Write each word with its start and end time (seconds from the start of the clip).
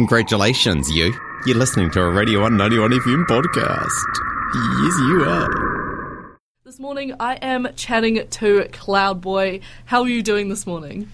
Congratulations, 0.00 0.90
you. 0.90 1.14
You're 1.44 1.58
listening 1.58 1.90
to 1.90 2.00
a 2.00 2.10
Radio 2.10 2.40
191 2.40 2.90
FM 2.90 3.26
podcast. 3.26 4.06
Yes, 4.82 4.98
you 5.00 5.24
are. 5.26 6.38
This 6.64 6.80
morning 6.80 7.12
I 7.20 7.34
am 7.34 7.68
chatting 7.76 8.14
to 8.14 8.62
Cloudboy. 8.72 9.60
How 9.84 10.00
are 10.00 10.08
you 10.08 10.22
doing 10.22 10.48
this 10.48 10.66
morning? 10.66 11.12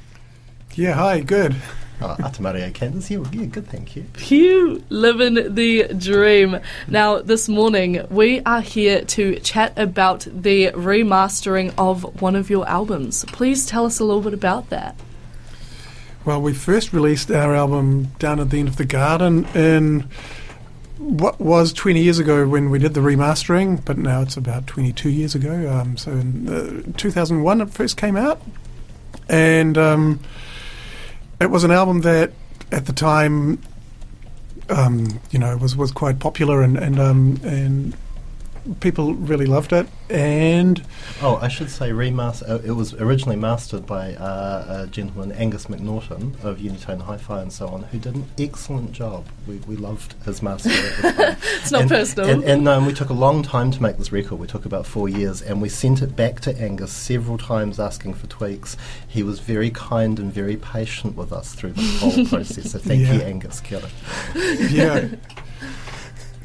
Yeah, 0.77 0.93
hi, 0.93 1.19
good. 1.19 1.57
Oh, 2.01 2.15
Atamario 2.21 2.73
Candice, 2.73 3.11
yeah, 3.11 3.29
yeah, 3.33 3.47
good, 3.47 3.67
thank 3.67 3.97
you. 3.97 4.07
You 4.29 4.85
living 4.89 5.53
the 5.57 5.89
dream. 5.89 6.61
Now, 6.87 7.19
this 7.19 7.49
morning 7.49 8.07
we 8.09 8.41
are 8.43 8.61
here 8.61 9.05
to 9.05 9.41
chat 9.41 9.77
about 9.77 10.29
the 10.31 10.71
remastering 10.71 11.75
of 11.77 12.23
one 12.23 12.37
of 12.37 12.51
your 12.51 12.69
albums. 12.69 13.25
Please 13.33 13.67
tell 13.67 13.85
us 13.85 13.99
a 13.99 14.05
little 14.05 14.23
bit 14.23 14.33
about 14.33 14.71
that. 14.71 14.95
Well, 16.27 16.43
we 16.43 16.55
first 16.55 16.93
released 16.93 17.31
our 17.31 17.55
album 17.55 18.07
Down 18.19 18.41
at 18.41 18.51
the 18.51 18.59
End 18.59 18.67
of 18.67 18.79
the 18.79 18.85
Garden 18.85 19.45
in 19.55 20.09
what 20.99 21.41
was 21.41 21.73
20 21.73 22.03
years 22.03 22.19
ago 22.19 22.49
when 22.49 22.69
we 22.69 22.81
did 22.81 22.95
the 22.95 23.01
remastering, 23.01 23.85
but 23.85 23.97
now 23.97 24.23
it's 24.23 24.37
about 24.37 24.67
22 24.67 25.09
years 25.09 25.37
ago. 25.37 25.71
Um, 25.71 25.97
so 25.97 26.11
in 26.11 26.49
uh, 26.49 26.93
2001 26.97 27.61
it 27.61 27.71
first 27.71 27.97
came 27.97 28.17
out. 28.17 28.43
And 29.29 29.79
um, 29.79 30.19
it 31.41 31.47
was 31.47 31.63
an 31.63 31.71
album 31.71 32.01
that 32.01 32.33
at 32.73 32.87
the 32.87 32.93
time, 32.93 33.63
um, 34.69 35.21
you 35.31 35.39
know, 35.39 35.57
was, 35.57 35.77
was 35.77 35.93
quite 35.93 36.19
popular 36.19 36.61
and, 36.61 36.77
and, 36.77 36.99
um, 36.99 37.41
and 37.45 37.97
people 38.81 39.15
really 39.15 39.47
loved 39.47 39.73
it. 39.73 39.87
And 40.09 40.85
oh, 41.23 41.37
I 41.37 41.49
should 41.49 41.71
say, 41.71 41.91
remaster. 41.91 42.49
Uh, 42.49 42.59
it 42.65 42.71
was 42.73 42.95
originally 42.95 43.37
mastered 43.37 43.87
by 43.87 44.15
uh, 44.15 44.85
a 44.85 44.87
gentleman, 44.87 45.33
Angus 45.33 45.67
McNaughton 45.67 46.43
of 46.45 46.59
Unitone 46.59 47.01
Hi-Fi 47.03 47.43
and 47.43 47.53
so 47.53 47.67
on, 47.69 47.83
who 47.85 47.99
did 47.99 48.15
an 48.15 48.27
excellent 48.39 48.93
job. 48.93 49.27
We, 49.49 49.57
we 49.67 49.77
loved 49.77 50.15
his 50.25 50.43
master. 50.43 50.71
At 50.71 51.03
the 51.03 51.13
time. 51.13 51.37
it's 51.61 51.73
not 51.73 51.81
and, 51.83 51.91
personal. 51.91 52.31
And, 52.31 52.45
and, 52.45 52.65
no, 52.65 52.77
and 52.79 52.87
we 52.87 52.93
took 52.93 53.09
a 53.11 53.15
long 53.15 53.43
time 53.43 53.71
to 53.73 53.83
make 53.83 53.99
this 53.99 54.13
record. 54.13 54.37
We 54.39 54.47
took 54.47 54.65
about 54.65 54.87
four 54.87 55.09
years, 55.09 55.43
and 55.43 55.61
we 55.61 55.69
sent 55.69 56.03
it 56.03 56.15
back 56.15 56.41
to 56.43 56.57
Angus 56.61 56.93
several 56.93 57.39
times, 57.39 57.81
asking 57.81 58.15
for 58.15 58.27
tweaks. 58.29 58.77
He 59.09 59.23
was 59.23 59.41
very 59.41 59.71
kind 59.71 60.19
and 60.19 60.33
very 60.33 60.57
patient 60.57 61.17
with 61.17 61.33
us 61.33 61.55
through 61.55 61.73
the 61.73 61.83
whole 61.83 62.27
process. 62.27 62.71
So 62.73 62.79
thank 62.79 63.03
Yeah. 63.03 63.15
you, 63.15 63.21
Angus. 63.23 63.63
Ora. 63.73 63.89
yeah. 64.71 65.09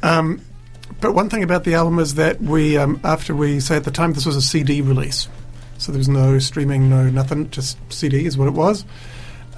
Um, 0.04 0.40
but 1.02 1.12
one 1.12 1.28
thing 1.28 1.42
about 1.42 1.64
the 1.64 1.74
album 1.74 1.98
is 1.98 2.14
that 2.14 2.40
we, 2.40 2.78
um, 2.78 2.98
after 3.04 3.34
we 3.34 3.60
say 3.60 3.76
at 3.76 3.84
the 3.84 3.90
time 3.90 4.14
this 4.14 4.24
was 4.24 4.36
a 4.36 4.40
CD 4.42 4.80
release, 4.80 5.28
so 5.76 5.92
there 5.92 5.98
was 5.98 6.08
no 6.08 6.38
streaming, 6.38 6.88
no 6.88 7.10
nothing, 7.10 7.50
just 7.50 7.76
CD 7.92 8.24
is 8.24 8.38
what 8.38 8.48
it 8.48 8.54
was. 8.54 8.84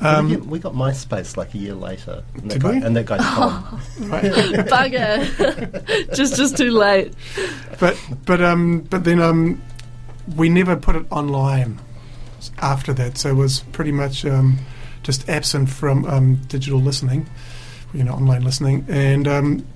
we, 0.00 0.06
Um, 0.08 0.28
get- 0.28 0.46
we 0.46 0.58
got 0.58 0.72
MySpace 0.74 1.36
like 1.36 1.54
a 1.54 1.58
year 1.58 1.74
later, 1.74 2.24
and 2.34 2.50
that 2.50 2.54
Did 2.54 2.62
guy, 2.62 2.70
we? 2.72 2.82
and 2.82 2.96
that 2.96 3.06
guy 3.06 3.18
Tom. 3.18 3.80
right. 4.00 4.24
Bugger. 4.68 6.14
just 6.16 6.34
just 6.36 6.56
too 6.56 6.70
late. 6.72 7.14
but 7.78 7.96
but 8.26 8.40
um, 8.42 8.80
but 8.90 9.04
then 9.04 9.20
um, 9.20 9.62
we 10.36 10.48
never 10.48 10.74
put 10.76 10.96
it 10.96 11.06
online 11.10 11.78
after 12.58 12.92
that, 12.94 13.18
so 13.18 13.28
it 13.30 13.34
was 13.36 13.60
pretty 13.72 13.92
much 13.92 14.24
um, 14.24 14.58
just 15.02 15.28
absent 15.28 15.68
from 15.68 16.04
um, 16.06 16.36
digital 16.48 16.80
listening, 16.80 17.26
you 17.92 18.02
know, 18.02 18.12
online 18.14 18.42
listening, 18.42 18.84
and 18.88 19.28
um, 19.28 19.66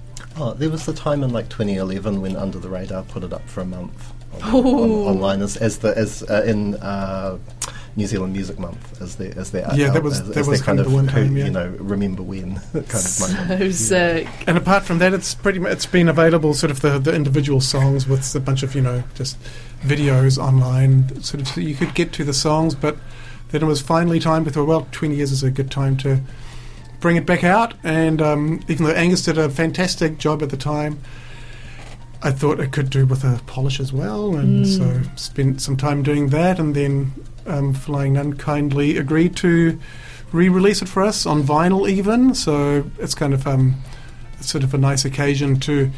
Oh, 0.41 0.55
there 0.55 0.71
was 0.71 0.87
the 0.87 0.93
time 0.93 1.23
in 1.25 1.31
like 1.33 1.49
2011 1.49 2.21
when 2.21 2.37
Under 2.37 2.59
the 2.59 2.69
Radar 2.69 3.03
put 3.03 3.25
it 3.25 3.33
up 3.33 3.49
for 3.49 3.61
a 3.61 3.65
month 3.65 4.13
on, 4.43 4.55
on, 4.55 4.91
online 4.91 5.43
as, 5.43 5.57
as 5.57 5.79
the 5.79 5.97
as 5.97 6.23
uh, 6.29 6.45
in 6.47 6.75
uh, 6.77 7.39
New 7.97 8.07
Zealand 8.07 8.35
Music 8.35 8.59
Month 8.59 9.01
as 9.03 9.17
their 9.17 9.37
as 9.37 9.51
their 9.51 9.67
Yeah, 9.75 9.91
that 9.91 10.03
was- 10.03 10.21
as, 10.21 10.29
that 10.29 10.37
as 10.37 10.47
was 10.47 10.61
their 10.61 10.67
kind 10.67 10.79
kind 10.79 10.81
of 10.81 10.87
of 10.87 10.93
the 10.93 10.97
one 10.97 11.09
who, 11.09 11.25
time, 11.25 11.37
yeah. 11.37 11.45
you 11.47 11.51
know 11.51 11.69
remember 11.81 12.23
when 12.23 12.55
kind 12.73 12.85
of 12.85 13.21
moment. 13.49 13.59
So 13.59 13.71
sick. 13.71 14.29
And 14.47 14.57
apart 14.57 14.85
from 14.85 14.99
that, 14.99 15.13
it's 15.13 15.35
pretty 15.35 15.59
much 15.59 15.73
it's 15.73 15.87
been 15.87 16.09
available 16.09 16.55
sort 16.55 16.71
of 16.71 16.83
the, 16.83 16.99
the 16.99 17.15
individual 17.15 17.61
songs 17.61 18.07
with 18.07 18.33
a 18.37 18.41
bunch 18.41 18.63
of 18.63 18.75
you 18.77 18.83
know 18.83 19.03
just 19.15 19.37
videos 19.81 20.39
online, 20.39 21.21
sort 21.23 21.41
of 21.41 21.49
so 21.49 21.61
you 21.61 21.75
could 21.75 21.95
get 21.95 22.13
to 22.13 22.25
the 22.25 22.35
songs. 22.35 22.75
But 22.77 22.97
then 23.51 23.63
it 23.63 23.67
was 23.67 23.81
finally 23.81 24.21
time. 24.21 24.45
We 24.45 24.53
thought, 24.53 24.69
well, 24.69 24.87
twenty 24.93 25.17
years 25.17 25.33
is 25.33 25.43
a 25.43 25.51
good 25.51 25.71
time 25.71 25.97
to 25.99 26.21
bring 27.01 27.17
it 27.17 27.27
back 27.27 27.45
out. 27.45 27.75
And 27.85 28.21
um, 28.23 28.61
even 28.69 28.87
though 28.87 28.93
Angus 28.93 29.23
did 29.25 29.39
a 29.39 29.49
fantastic 29.49 30.19
job 30.19 30.43
at 30.43 30.51
the 30.51 30.57
time, 30.57 31.01
I 32.23 32.33
thought 32.33 32.59
it 32.59 32.73
could 32.73 32.91
do 32.91 33.07
with 33.07 33.23
a 33.25 33.41
polish 33.47 33.79
as 33.79 33.93
well, 33.93 34.35
and 34.37 34.65
Mm. 34.65 34.77
so 34.77 35.11
spent 35.15 35.61
some 35.61 35.77
time 35.77 36.03
doing 36.03 36.29
that. 36.31 36.59
And 36.59 36.75
then 36.75 37.13
um, 37.47 37.73
Flying 37.75 38.15
Nun 38.15 38.35
kindly 38.35 38.97
agreed 38.97 39.37
to 39.37 39.79
re-release 40.33 40.83
it 40.83 40.89
for 40.89 41.03
us 41.03 41.25
on 41.27 41.43
vinyl, 41.43 41.89
even. 41.89 42.35
So 42.35 42.85
it's 42.99 43.15
kind 43.15 43.33
of 43.33 43.47
um, 43.47 43.77
sort 44.41 44.65
of 44.65 44.75
a 44.75 44.79
nice 44.79 45.05
occasion 45.05 45.61
to 45.61 45.91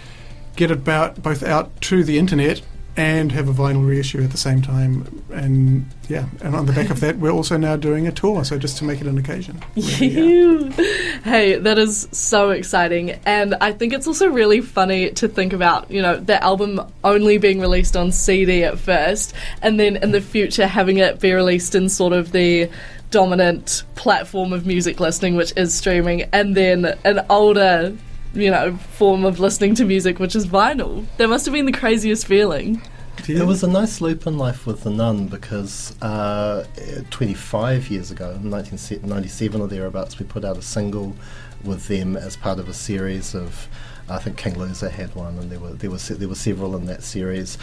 get 0.57 0.71
it 0.71 0.79
about, 0.79 1.23
both 1.23 1.43
out 1.43 1.81
to 1.83 2.05
the 2.05 2.19
internet 2.19 2.61
and 3.01 3.33
have 3.33 3.49
a 3.49 3.53
vinyl 3.55 3.89
reissue 3.89 4.23
at 4.23 4.31
the 4.31 4.37
same 4.37 4.61
time. 4.61 5.25
And 5.33 5.87
yeah, 6.11 6.27
and 6.43 6.55
on 6.55 6.67
the 6.67 6.73
back 6.75 6.91
of 6.91 7.01
that, 7.01 7.17
we're 7.17 7.31
also 7.31 7.57
now 7.57 7.75
doing 7.77 8.07
a 8.07 8.13
tour. 8.13 8.45
So 8.45 8.59
just 8.59 8.77
to 8.77 8.85
make 8.85 9.01
it 9.01 9.07
an 9.07 9.17
occasion. 9.17 9.63
really, 9.75 10.69
yeah. 10.69 10.85
Hey, 11.25 11.57
that 11.57 11.79
is 11.79 12.09
so 12.13 12.51
exciting. 12.51 13.13
And 13.25 13.55
I 13.55 13.73
think 13.73 13.95
it's 13.95 14.07
also 14.07 14.29
really 14.29 14.61
funny 14.61 15.13
to 15.13 15.29
think 15.29 15.55
about, 15.55 15.91
you 15.91 16.03
know, 16.03 16.19
the 16.19 16.45
album 16.45 16.79
only 17.03 17.39
being 17.39 17.59
released 17.59 17.97
on 17.97 18.13
CD 18.13 18.65
at 18.65 18.79
first, 18.79 19.33
and 19.63 19.81
then 19.81 19.97
in 19.97 20.11
the 20.11 20.21
future 20.21 20.67
having 20.67 20.99
it 20.99 21.21
be 21.21 21.33
released 21.33 21.75
in 21.75 21.89
sort 21.89 22.13
of 22.13 22.33
the 22.33 22.69
dominant 23.11 23.83
platform 23.95 24.53
of 24.53 24.67
music 24.67 25.01
listening, 25.01 25.37
which 25.37 25.55
is 25.57 25.73
streaming, 25.73 26.25
and 26.35 26.55
then 26.55 26.85
an 27.05 27.25
older, 27.31 27.97
you 28.35 28.51
know, 28.51 28.77
form 28.77 29.25
of 29.25 29.41
listening 29.41 29.75
to 29.77 29.85
music, 29.85 30.19
which 30.19 30.37
is 30.37 30.47
vinyl. 30.47 31.05
That 31.17 31.29
must 31.29 31.47
have 31.47 31.53
been 31.53 31.67
the 31.67 31.73
craziest 31.73 32.27
feeling. 32.27 32.83
It 33.29 33.47
was 33.47 33.63
a 33.63 33.69
nice 33.69 34.01
loop 34.01 34.27
in 34.27 34.39
life 34.39 34.67
with 34.67 34.83
the 34.83 34.91
Nun 34.91 35.27
because 35.27 35.95
uh, 36.01 36.65
25 37.11 37.91
years 37.91 38.11
ago, 38.11 38.31
in 38.31 38.51
1997 38.51 39.61
or 39.61 39.69
thereabouts, 39.69 40.19
we 40.19 40.25
put 40.25 40.45
out 40.45 40.57
a 40.57 40.63
single 40.63 41.15
with 41.63 41.87
them 41.89 42.17
as 42.17 42.37
part 42.37 42.59
of 42.59 42.69
a 42.69 42.75
series 42.75 43.35
of. 43.35 43.69
I 44.11 44.19
think 44.19 44.37
King 44.37 44.59
Loser 44.59 44.89
had 44.89 45.15
one, 45.15 45.39
and 45.39 45.51
there 45.51 45.59
were 45.59 45.73
there 45.73 45.91
were 45.91 45.99
there 45.99 46.29
were 46.29 46.35
several 46.35 46.77
in 46.77 46.87
that 46.87 47.03
series, 47.03 47.57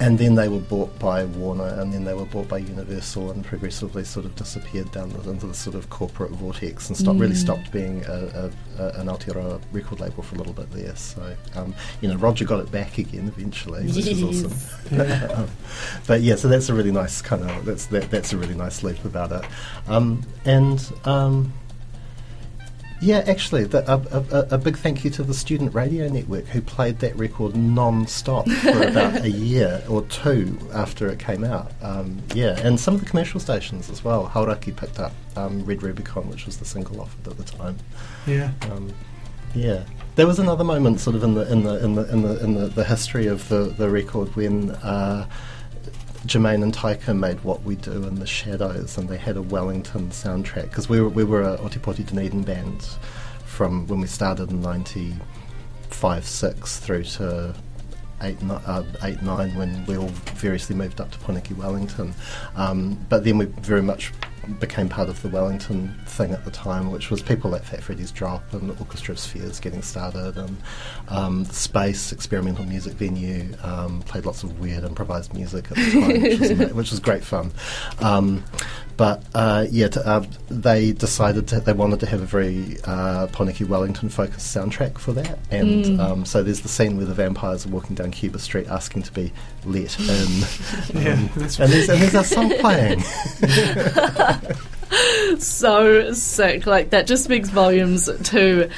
and 0.00 0.18
then 0.18 0.34
they 0.36 0.48
were 0.48 0.60
bought 0.60 0.96
by 0.98 1.24
Warner, 1.24 1.66
and 1.80 1.92
then 1.92 2.04
they 2.04 2.14
were 2.14 2.24
bought 2.26 2.48
by 2.48 2.58
Universal, 2.58 3.30
and 3.32 3.44
progressively 3.44 4.04
sort 4.04 4.24
of 4.24 4.34
disappeared 4.36 4.90
down 4.92 5.10
the, 5.10 5.30
into 5.30 5.46
the 5.46 5.54
sort 5.54 5.74
of 5.76 5.90
corporate 5.90 6.30
vortex, 6.30 6.88
and 6.88 6.96
stopped 6.96 7.18
really 7.18 7.34
Mm. 7.34 7.36
stopped 7.36 7.72
being 7.72 8.04
a, 8.06 8.50
a, 8.78 8.82
a, 8.82 8.88
an 9.00 9.06
Aotearoa 9.08 9.60
record 9.72 10.00
label 10.00 10.22
for 10.22 10.34
a 10.36 10.38
little 10.38 10.52
bit 10.52 10.70
there. 10.70 10.94
So 10.96 11.34
um, 11.56 11.74
you 12.00 12.08
know, 12.08 12.16
Roger 12.16 12.44
got 12.44 12.60
it 12.60 12.70
back 12.70 12.98
again 12.98 13.28
eventually, 13.28 13.86
which 13.86 14.06
is 14.06 14.22
awesome. 14.22 14.52
Um, 14.98 15.48
but 16.06 16.22
yeah, 16.22 16.36
so 16.36 16.48
that's 16.48 16.68
a 16.68 16.74
really 16.74 16.92
nice 16.92 17.20
kind 17.20 17.42
of 17.42 17.64
that's 17.64 17.86
that, 17.86 18.10
that's 18.10 18.32
a 18.32 18.36
really 18.38 18.54
nice 18.54 18.82
loop 18.82 19.04
about 19.04 19.32
it, 19.32 19.44
um, 19.88 20.22
and 20.44 20.90
um, 21.04 21.52
yeah, 23.00 23.18
actually, 23.26 23.64
the, 23.64 23.80
a, 23.90 23.96
a, 24.36 24.54
a- 24.54 24.58
big 24.58 24.76
thank 24.76 25.04
you 25.04 25.10
to 25.10 25.22
the 25.22 25.34
Student 25.34 25.74
Radio 25.74 26.08
Network 26.08 26.46
who 26.46 26.60
played 26.60 26.98
that 27.00 27.14
record 27.16 27.56
non-stop 27.56 28.48
for 28.48 28.82
about 28.88 29.22
a 29.22 29.30
year 29.30 29.82
or 29.88 30.02
two 30.02 30.58
after 30.74 31.08
it 31.08 31.18
came 31.18 31.44
out. 31.44 31.72
Um, 31.82 32.20
yeah, 32.34 32.58
and 32.60 32.78
some 32.78 32.94
of 32.94 33.00
the 33.00 33.06
commercial 33.06 33.40
stations 33.40 33.88
as 33.90 34.02
well. 34.02 34.26
Hauraki 34.28 34.76
picked 34.76 34.98
up 34.98 35.12
um, 35.36 35.64
Red 35.64 35.82
Rubicon, 35.82 36.28
which 36.28 36.46
was 36.46 36.56
the 36.58 36.64
single 36.64 37.00
offered 37.00 37.28
at 37.28 37.36
the 37.36 37.44
time. 37.44 37.76
Yeah. 38.26 38.50
Um, 38.62 38.92
yeah, 39.54 39.84
there 40.16 40.26
was 40.26 40.38
another 40.38 40.64
moment, 40.64 41.00
sort 41.00 41.16
of 41.16 41.22
in 41.24 41.34
the 41.34 41.50
in 41.50 41.62
the 41.62 41.82
in 41.84 41.94
the 41.94 42.12
in 42.12 42.22
the 42.22 42.44
in 42.44 42.54
the, 42.54 42.66
the 42.66 42.84
history 42.84 43.26
of 43.26 43.48
the, 43.48 43.64
the 43.78 43.88
record 43.88 44.34
when 44.36 44.70
uh, 44.72 45.26
Jermaine 46.26 46.62
and 46.62 46.74
Taika 46.74 47.16
made 47.18 47.42
What 47.44 47.62
We 47.62 47.76
Do 47.76 48.04
in 48.04 48.16
the 48.16 48.26
Shadows, 48.26 48.98
and 48.98 49.08
they 49.08 49.16
had 49.16 49.36
a 49.36 49.42
Wellington 49.42 50.10
soundtrack 50.10 50.64
because 50.64 50.88
we 50.88 51.00
were 51.00 51.08
we 51.08 51.24
were 51.24 51.42
a 51.42 51.58
Ōtepoti 51.58 52.06
Dunedin 52.06 52.42
band 52.42 52.82
from 53.44 53.86
when 53.86 54.00
we 54.00 54.06
started 54.06 54.50
in 54.50 54.60
ninety 54.60 55.14
five 55.90 56.24
six 56.24 56.78
through 56.78 57.04
to. 57.04 57.54
Eight, 58.20 58.36
uh, 58.50 58.82
eight, 59.04 59.22
nine, 59.22 59.54
when 59.54 59.86
we 59.86 59.96
all 59.96 60.08
variously 60.34 60.74
moved 60.74 61.00
up 61.00 61.08
to 61.12 61.18
Pōneke 61.18 61.56
Wellington. 61.56 62.12
Um, 62.56 62.98
but 63.08 63.22
then 63.22 63.38
we 63.38 63.44
very 63.44 63.80
much 63.80 64.12
became 64.60 64.88
part 64.88 65.08
of 65.08 65.20
the 65.22 65.28
Wellington 65.28 65.94
thing 66.06 66.32
at 66.32 66.44
the 66.44 66.50
time, 66.50 66.90
which 66.90 67.10
was 67.10 67.22
people 67.22 67.50
like 67.50 67.62
Fat 67.62 67.82
Freddy's 67.82 68.10
Drop 68.10 68.52
and 68.52 68.70
Orchestra 68.78 69.12
of 69.12 69.18
Spheres 69.18 69.60
getting 69.60 69.82
started, 69.82 70.36
and 70.36 70.56
um, 71.08 71.44
Space 71.44 72.12
experimental 72.12 72.64
music 72.64 72.94
venue 72.94 73.54
um, 73.62 74.02
played 74.02 74.24
lots 74.24 74.42
of 74.42 74.58
weird 74.58 74.84
improvised 74.84 75.34
music 75.34 75.70
at 75.70 75.76
the 75.76 75.90
time, 75.90 76.22
which, 76.22 76.40
was, 76.40 76.50
which 76.74 76.90
was 76.90 77.00
great 77.00 77.24
fun. 77.24 77.52
Um, 78.00 78.44
but 78.98 79.22
uh, 79.34 79.64
yeah, 79.70 79.88
to, 79.88 80.06
uh, 80.06 80.22
they 80.50 80.92
decided 80.92 81.48
to, 81.48 81.60
they 81.60 81.72
wanted 81.72 82.00
to 82.00 82.06
have 82.06 82.20
a 82.20 82.26
very 82.26 82.76
uh, 82.84 83.28
Pōneke 83.28 83.66
Wellington 83.66 84.10
focused 84.10 84.54
soundtrack 84.54 84.98
for 84.98 85.12
that, 85.12 85.38
and 85.50 85.84
Mm. 85.86 85.98
um, 86.00 86.24
so 86.26 86.42
there's 86.42 86.60
the 86.60 86.68
scene 86.68 86.98
where 86.98 87.06
the 87.06 87.14
vampires 87.14 87.64
are 87.64 87.70
walking 87.70 87.94
down 87.94 88.10
Cuba 88.10 88.38
Street 88.40 88.66
asking 88.68 89.04
to 89.04 89.12
be 89.12 89.32
let 89.64 89.98
in. 89.98 90.06
Um, 91.08 91.30
that's 91.36 91.58
and 91.60 91.72
there's, 91.72 91.88
and 91.88 92.02
there's 92.02 92.14
our 92.14 92.24
song 92.24 92.50
playing. 92.58 93.00
so 95.38 96.12
sick. 96.12 96.66
Like 96.66 96.90
that 96.90 97.06
just 97.06 97.24
speaks 97.24 97.48
volumes 97.48 98.10
to 98.24 98.68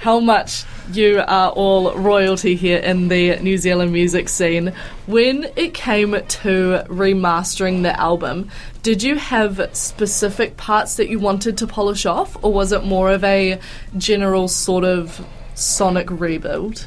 how 0.00 0.18
much 0.18 0.64
you 0.92 1.22
are 1.28 1.50
all 1.50 1.92
royalty 1.92 2.56
here 2.56 2.78
in 2.78 3.08
the 3.08 3.36
New 3.40 3.58
Zealand 3.58 3.92
music 3.92 4.30
scene. 4.30 4.72
When 5.06 5.44
it 5.56 5.74
came 5.74 6.12
to 6.12 6.84
remastering 6.88 7.82
the 7.82 7.98
album, 8.00 8.50
did 8.82 9.02
you 9.02 9.16
have 9.16 9.68
specific 9.74 10.56
parts 10.56 10.96
that 10.96 11.10
you 11.10 11.18
wanted 11.18 11.58
to 11.58 11.66
polish 11.66 12.06
off, 12.06 12.42
or 12.42 12.50
was 12.50 12.72
it 12.72 12.82
more 12.82 13.12
of 13.12 13.22
a 13.24 13.60
general 13.98 14.48
sort 14.48 14.84
of 14.84 15.24
sonic 15.54 16.10
rebuild? 16.10 16.86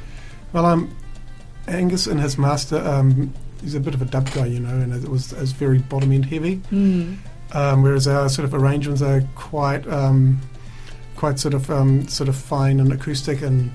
Well, 0.51 0.65
um, 0.65 0.95
Angus 1.67 2.07
and 2.07 2.19
his 2.19 2.39
master, 2.39 2.79
um, 2.79 3.31
he's 3.61 3.75
a 3.75 3.79
bit 3.79 3.93
of 3.93 4.01
a 4.01 4.05
dub 4.05 4.31
guy, 4.31 4.47
you 4.47 4.59
know, 4.59 4.69
and 4.69 4.91
it 4.91 5.07
was, 5.07 5.31
it 5.33 5.39
was 5.39 5.51
very 5.51 5.77
bottom 5.77 6.11
end 6.11 6.25
heavy. 6.25 6.57
Mm. 6.71 7.17
Um, 7.51 7.83
whereas 7.83 8.07
our 8.07 8.27
sort 8.27 8.45
of 8.45 8.55
arrangements 8.55 9.03
are 9.03 9.21
quite, 9.35 9.87
um, 9.87 10.41
quite 11.23 11.39
sort 11.39 11.53
of, 11.53 11.69
um, 11.71 12.05
sort 12.09 12.27
of 12.27 12.35
fine 12.35 12.81
and 12.81 12.91
acoustic, 12.91 13.41
and 13.41 13.71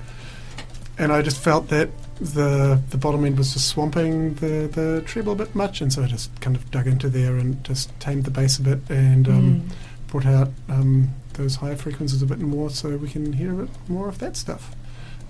and 0.99 1.11
I 1.13 1.23
just 1.23 1.39
felt 1.43 1.69
that 1.69 1.89
the 2.21 2.79
the 2.91 2.99
bottom 2.99 3.25
end 3.25 3.39
was 3.39 3.55
just 3.55 3.69
swamping 3.69 4.35
the 4.35 4.69
the 4.71 5.03
treble 5.07 5.33
a 5.33 5.37
bit 5.37 5.55
much, 5.55 5.81
and 5.81 5.91
so 5.91 6.03
I 6.03 6.09
just 6.09 6.29
kind 6.43 6.55
of 6.57 6.71
dug 6.71 6.87
into 6.87 7.09
there 7.09 7.37
and 7.39 7.65
just 7.65 7.89
tamed 8.01 8.25
the 8.25 8.31
bass 8.31 8.59
a 8.59 8.63
bit 8.63 8.81
and 8.91 9.27
um, 9.29 9.35
Mm. 9.63 9.71
brought 10.09 10.27
out 10.27 10.51
um, 10.69 11.09
those 11.39 11.57
higher 11.57 11.77
frequencies 11.77 12.21
a 12.21 12.27
bit 12.27 12.39
more, 12.41 12.69
so 12.69 12.97
we 12.99 13.09
can 13.09 13.33
hear 13.33 13.53
a 13.53 13.57
bit 13.65 13.71
more 13.89 14.09
of 14.09 14.19
that 14.19 14.37
stuff. 14.37 14.75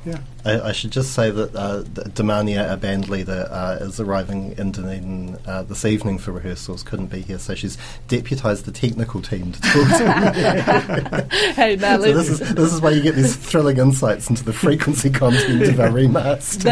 Yeah. 0.08 0.20
I, 0.44 0.68
I 0.68 0.72
should 0.72 0.92
just 0.92 1.12
say 1.12 1.30
that 1.30 1.54
uh, 1.54 1.82
D- 1.82 2.02
Demarnia, 2.12 2.70
our 2.70 2.76
band 2.76 3.08
leader, 3.08 3.46
uh, 3.50 3.78
is 3.80 4.00
arriving 4.00 4.56
in 4.56 4.72
Dunedin 4.72 5.36
uh, 5.46 5.62
this 5.64 5.84
evening 5.84 6.18
for 6.18 6.32
rehearsals. 6.32 6.82
Couldn't 6.82 7.08
be 7.08 7.20
here, 7.20 7.38
so 7.38 7.54
she's 7.54 7.76
deputised 8.08 8.64
the 8.64 8.72
technical 8.72 9.20
team 9.20 9.52
to 9.52 9.60
talk 9.60 9.98
to 9.98 11.20
me. 11.20 11.28
Hey, 11.58 11.76
now 11.76 11.98
so 11.98 12.12
this 12.12 12.28
is 12.28 12.38
this 12.54 12.72
is 12.72 12.80
why 12.80 12.90
you 12.90 13.02
get 13.02 13.14
these 13.14 13.34
thrilling 13.36 13.78
insights 13.78 14.30
into 14.30 14.44
the 14.44 14.52
frequency 14.52 15.10
content 15.10 15.62
of 15.62 15.80
our 15.80 15.88
remaster. 15.88 16.64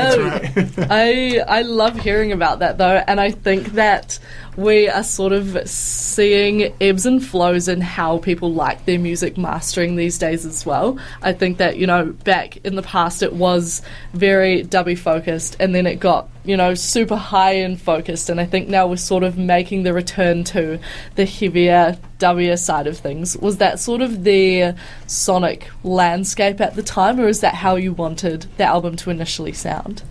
No, 0.78 0.86
I 0.90 1.42
I 1.46 1.62
love 1.62 1.98
hearing 1.98 2.32
about 2.32 2.60
that 2.60 2.78
though, 2.78 3.02
and 3.06 3.20
I 3.20 3.30
think 3.32 3.72
that 3.72 4.18
we 4.56 4.88
are 4.88 5.02
sort 5.02 5.32
of 5.32 5.68
seeing 5.68 6.72
ebbs 6.80 7.04
and 7.04 7.24
flows 7.24 7.68
in 7.68 7.80
how 7.80 8.18
people 8.18 8.52
like 8.52 8.86
their 8.86 8.98
music 8.98 9.36
mastering 9.36 9.96
these 9.96 10.16
days 10.18 10.46
as 10.46 10.64
well. 10.64 10.98
I 11.22 11.32
think 11.32 11.58
that 11.58 11.76
you 11.76 11.86
know 11.86 12.06
back 12.24 12.58
in 12.58 12.76
the 12.76 12.82
past 12.82 13.22
it 13.26 13.34
was 13.34 13.82
very 14.14 14.62
dubby 14.62 14.96
focused, 14.96 15.56
and 15.60 15.74
then 15.74 15.86
it 15.86 16.00
got 16.00 16.30
you 16.44 16.56
know 16.56 16.74
super 16.74 17.16
high 17.16 17.56
end 17.56 17.80
focused, 17.80 18.30
and 18.30 18.40
I 18.40 18.46
think 18.46 18.68
now 18.68 18.86
we're 18.86 18.96
sort 18.96 19.22
of 19.22 19.36
making 19.36 19.82
the 19.82 19.92
return 19.92 20.44
to 20.44 20.78
the 21.16 21.26
heavier, 21.26 21.98
dubbier 22.18 22.58
side 22.58 22.86
of 22.86 22.96
things. 22.96 23.36
Was 23.36 23.58
that 23.58 23.78
sort 23.78 24.00
of 24.00 24.24
the 24.24 24.74
sonic 25.06 25.68
landscape 25.82 26.60
at 26.60 26.74
the 26.74 26.82
time, 26.82 27.20
or 27.20 27.28
is 27.28 27.40
that 27.40 27.54
how 27.54 27.76
you 27.76 27.92
wanted 27.92 28.46
the 28.56 28.64
album 28.64 28.96
to 28.96 29.10
initially 29.10 29.52
sound? 29.52 30.02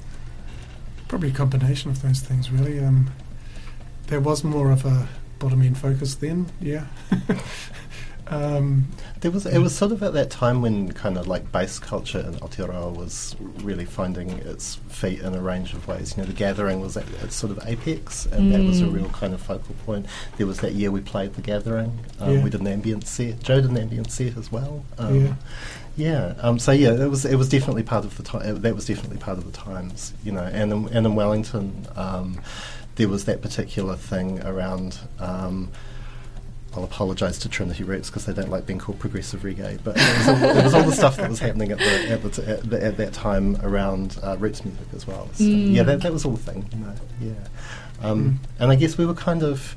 Probably 1.08 1.30
a 1.30 1.34
combination 1.34 1.90
of 1.90 2.02
those 2.02 2.20
things, 2.20 2.52
really. 2.52 2.80
Um, 2.80 3.10
there 4.08 4.20
was 4.20 4.44
more 4.44 4.72
of 4.72 4.86
a 4.86 5.08
bottom 5.40 5.62
end 5.62 5.78
focus 5.78 6.16
then, 6.16 6.48
yeah. 6.60 6.86
um, 8.28 8.88
There 9.22 9.32
was 9.32 9.46
it 9.46 9.60
was 9.60 9.76
sort 9.76 9.92
of 9.92 10.02
at 10.04 10.14
that 10.14 10.30
time 10.30 10.62
when 10.62 10.92
kind 10.94 11.18
of 11.18 11.28
like 11.28 11.52
bass 11.52 11.80
culture 11.80 12.20
in 12.20 12.34
Aotearoa 12.36 12.96
was 12.96 13.36
really 13.62 13.86
finding 13.86 14.30
its 14.32 14.76
feet 14.90 15.20
in 15.22 15.34
a 15.36 15.42
range 15.42 15.74
of 15.74 15.88
ways. 15.88 16.14
You 16.16 16.24
know, 16.24 16.28
the 16.28 16.34
Gathering 16.34 16.80
was 16.82 16.96
at 16.98 17.08
its 17.24 17.36
sort 17.36 17.52
of 17.52 17.60
apex, 17.68 18.26
and 18.28 18.52
that 18.54 18.64
was 18.64 18.82
a 18.82 18.86
Mm. 18.86 18.94
real 18.94 19.10
kind 19.10 19.34
of 19.34 19.42
focal 19.42 19.76
point. 19.86 20.06
There 20.38 20.48
was 20.48 20.60
that 20.60 20.74
year 20.74 20.92
we 20.92 21.02
played 21.02 21.34
the 21.34 21.42
Gathering. 21.42 22.00
Um, 22.20 22.32
Yeah. 22.36 22.44
We 22.44 22.50
did 22.50 22.62
an 22.62 22.68
ambient 22.68 23.08
set. 23.08 23.42
Joe 23.44 23.62
did 23.62 23.70
an 23.72 23.78
ambient 23.78 24.12
set 24.12 24.38
as 24.38 24.52
well. 24.52 24.84
Um, 24.98 25.16
Yeah. 25.26 25.34
Yeah. 25.98 26.34
Um, 26.42 26.60
so 26.60 26.72
yeah, 26.72 26.92
it 26.94 27.10
was 27.10 27.26
it 27.26 27.36
was 27.36 27.48
definitely 27.50 27.84
part 27.84 28.06
of 28.06 28.18
the 28.18 28.24
time. 28.24 28.62
That 28.62 28.76
was 28.76 28.86
definitely 28.86 29.18
part 29.18 29.38
of 29.38 29.46
the 29.46 29.58
times. 29.58 30.14
You 30.24 30.32
know, 30.34 30.44
and 30.44 30.72
in, 30.72 30.88
and 30.90 31.06
in 31.06 31.16
Wellington, 31.16 31.88
um, 31.96 32.40
there 32.96 33.08
was 33.08 33.26
that 33.26 33.42
particular 33.42 33.96
thing 33.96 34.42
around. 34.46 34.98
Um, 35.20 35.70
I'll 36.76 36.84
apologise 36.84 37.38
to 37.40 37.50
Trinity 37.50 37.84
Roots 37.84 38.10
because 38.10 38.26
they 38.26 38.34
don't 38.34 38.50
like 38.50 38.66
being 38.66 38.80
called 38.80 39.00
progressive 39.00 39.42
reggae, 39.44 39.80
but 39.84 39.96
it 39.98 40.18
was, 40.18 40.28
all, 40.28 40.58
it 40.58 40.64
was 40.66 40.74
all 40.74 40.84
the 40.84 40.92
stuff 40.92 41.16
that 41.18 41.30
was 41.30 41.40
happening 41.40 41.72
at, 41.72 41.78
the, 41.78 42.10
at, 42.12 42.22
the 42.24 42.50
at, 42.50 42.70
the, 42.70 42.84
at 42.86 42.98
that 42.98 43.14
time 43.14 43.56
around 43.64 44.18
uh, 44.22 44.36
roots 44.38 44.66
music 44.66 44.88
as 44.94 45.08
well. 45.08 45.30
So, 45.34 45.44
Mm. 45.46 45.74
Yeah, 45.74 45.84
that, 45.84 46.02
that 46.02 46.12
was 46.12 46.26
all 46.26 46.34
the 46.34 46.52
thing. 46.52 46.66
You 46.74 46.80
know, 46.80 46.94
yeah, 47.22 48.08
um, 48.08 48.40
Mm. 48.58 48.62
and 48.62 48.72
I 48.72 48.76
guess 48.76 48.98
we 48.98 49.06
were 49.06 49.14
kind 49.14 49.42
of 49.44 49.76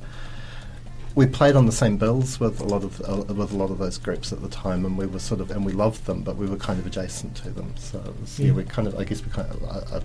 we 1.14 1.26
played 1.26 1.56
on 1.56 1.66
the 1.66 1.72
same 1.72 1.96
bills 1.96 2.38
with 2.38 2.60
a 2.60 2.64
lot 2.64 2.84
of 2.84 3.00
uh, 3.00 3.32
with 3.34 3.52
a 3.52 3.56
lot 3.56 3.70
of 3.70 3.78
those 3.78 3.98
groups 3.98 4.32
at 4.32 4.40
the 4.40 4.48
time, 4.48 4.84
and 4.84 4.96
we 4.98 5.06
were 5.06 5.18
sort 5.18 5.40
of 5.40 5.50
and 5.50 5.64
we 5.64 5.72
loved 5.72 6.04
them, 6.06 6.22
but 6.22 6.36
we 6.36 6.46
were 6.46 6.56
kind 6.56 6.78
of 6.78 6.86
adjacent 6.86 7.34
to 7.36 7.50
them. 7.50 7.72
So 7.76 7.98
it 7.98 8.20
was, 8.20 8.38
yeah, 8.38 8.46
Yeah. 8.48 8.52
we 8.54 8.64
kind 8.64 8.86
of 8.88 8.96
I 8.98 9.04
guess 9.04 9.24
we 9.24 9.30
kind 9.30 9.48
of. 9.50 9.62
I, 9.64 9.96
I, 9.98 10.02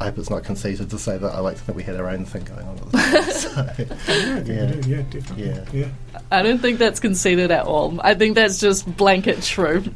I 0.00 0.04
hope 0.04 0.18
it's 0.18 0.30
not 0.30 0.44
conceited 0.44 0.90
to 0.90 0.98
say 0.98 1.18
that 1.18 1.34
I 1.34 1.40
like 1.40 1.56
to 1.56 1.62
think 1.62 1.76
we 1.76 1.82
had 1.82 1.96
our 1.96 2.08
own 2.08 2.24
thing 2.24 2.44
going 2.44 2.66
on 2.68 2.78
at 2.78 2.84
the 2.92 2.98
time. 2.98 3.98
so, 3.98 4.12
yeah, 4.12 4.34
I 4.34 4.38
Yeah. 4.38 4.66
did, 4.66 4.86
yeah, 4.86 5.02
definitely. 5.10 5.44
Yeah. 5.44 5.64
yeah. 5.72 5.88
I 6.30 6.42
don't 6.42 6.58
think 6.60 6.78
that's 6.78 7.00
conceited 7.00 7.50
at 7.50 7.64
all. 7.66 7.98
I 8.02 8.14
think 8.14 8.34
that's 8.34 8.58
just 8.60 8.86
blanket 8.96 9.42
true. 9.42 9.82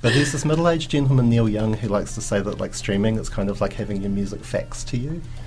But 0.00 0.12
there's 0.14 0.30
this 0.30 0.44
middle-aged 0.44 0.88
gentleman, 0.92 1.28
Neil 1.28 1.48
Young, 1.48 1.74
who 1.74 1.88
likes 1.88 2.14
to 2.14 2.20
say 2.20 2.40
that 2.40 2.60
like 2.60 2.72
streaming 2.72 3.16
is 3.16 3.28
kind 3.28 3.50
of 3.50 3.60
like 3.60 3.72
having 3.72 4.00
your 4.00 4.12
music 4.12 4.42
faxed 4.42 4.86
to 4.90 4.96
you. 4.96 5.20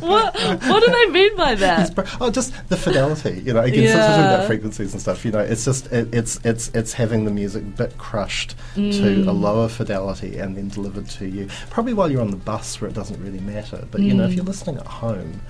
what 0.00 0.34
what 0.68 0.84
do 0.84 0.92
they 0.92 1.06
mean 1.06 1.34
by 1.36 1.54
that? 1.54 1.94
br- 1.94 2.02
oh, 2.20 2.30
just 2.30 2.52
the 2.68 2.76
fidelity, 2.76 3.40
you 3.44 3.52
know. 3.54 3.60
Again, 3.60 3.86
since 3.88 3.94
we're 3.94 4.06
talking 4.08 4.24
about 4.24 4.46
frequencies 4.46 4.92
and 4.92 5.00
stuff, 5.00 5.24
you 5.24 5.30
know, 5.32 5.38
it's 5.40 5.64
just 5.64 5.86
it, 5.92 6.12
it's 6.14 6.38
it's 6.44 6.68
it's 6.74 6.92
having 6.92 7.24
the 7.24 7.30
music 7.30 7.76
bit 7.76 7.96
crushed 7.98 8.56
to 8.74 8.80
Mm. 9.04 9.26
a 9.28 9.32
lower 9.32 9.68
fidelity 9.68 10.36
and 10.38 10.56
then 10.56 10.68
delivered 10.68 11.08
to 11.10 11.26
you. 11.26 11.48
Probably 11.70 11.94
while 11.94 12.10
you're 12.10 12.20
on 12.20 12.30
the 12.30 12.36
bus, 12.44 12.80
where 12.80 12.88
it 12.90 12.94
doesn't 12.94 13.22
really 13.22 13.40
matter. 13.40 13.86
But 13.90 14.00
you 14.02 14.14
know, 14.14 14.24
if 14.24 14.32
Mm. 14.32 14.36
you're 14.36 14.44
listening 14.44 14.76
at 14.78 14.86
home, 14.86 15.40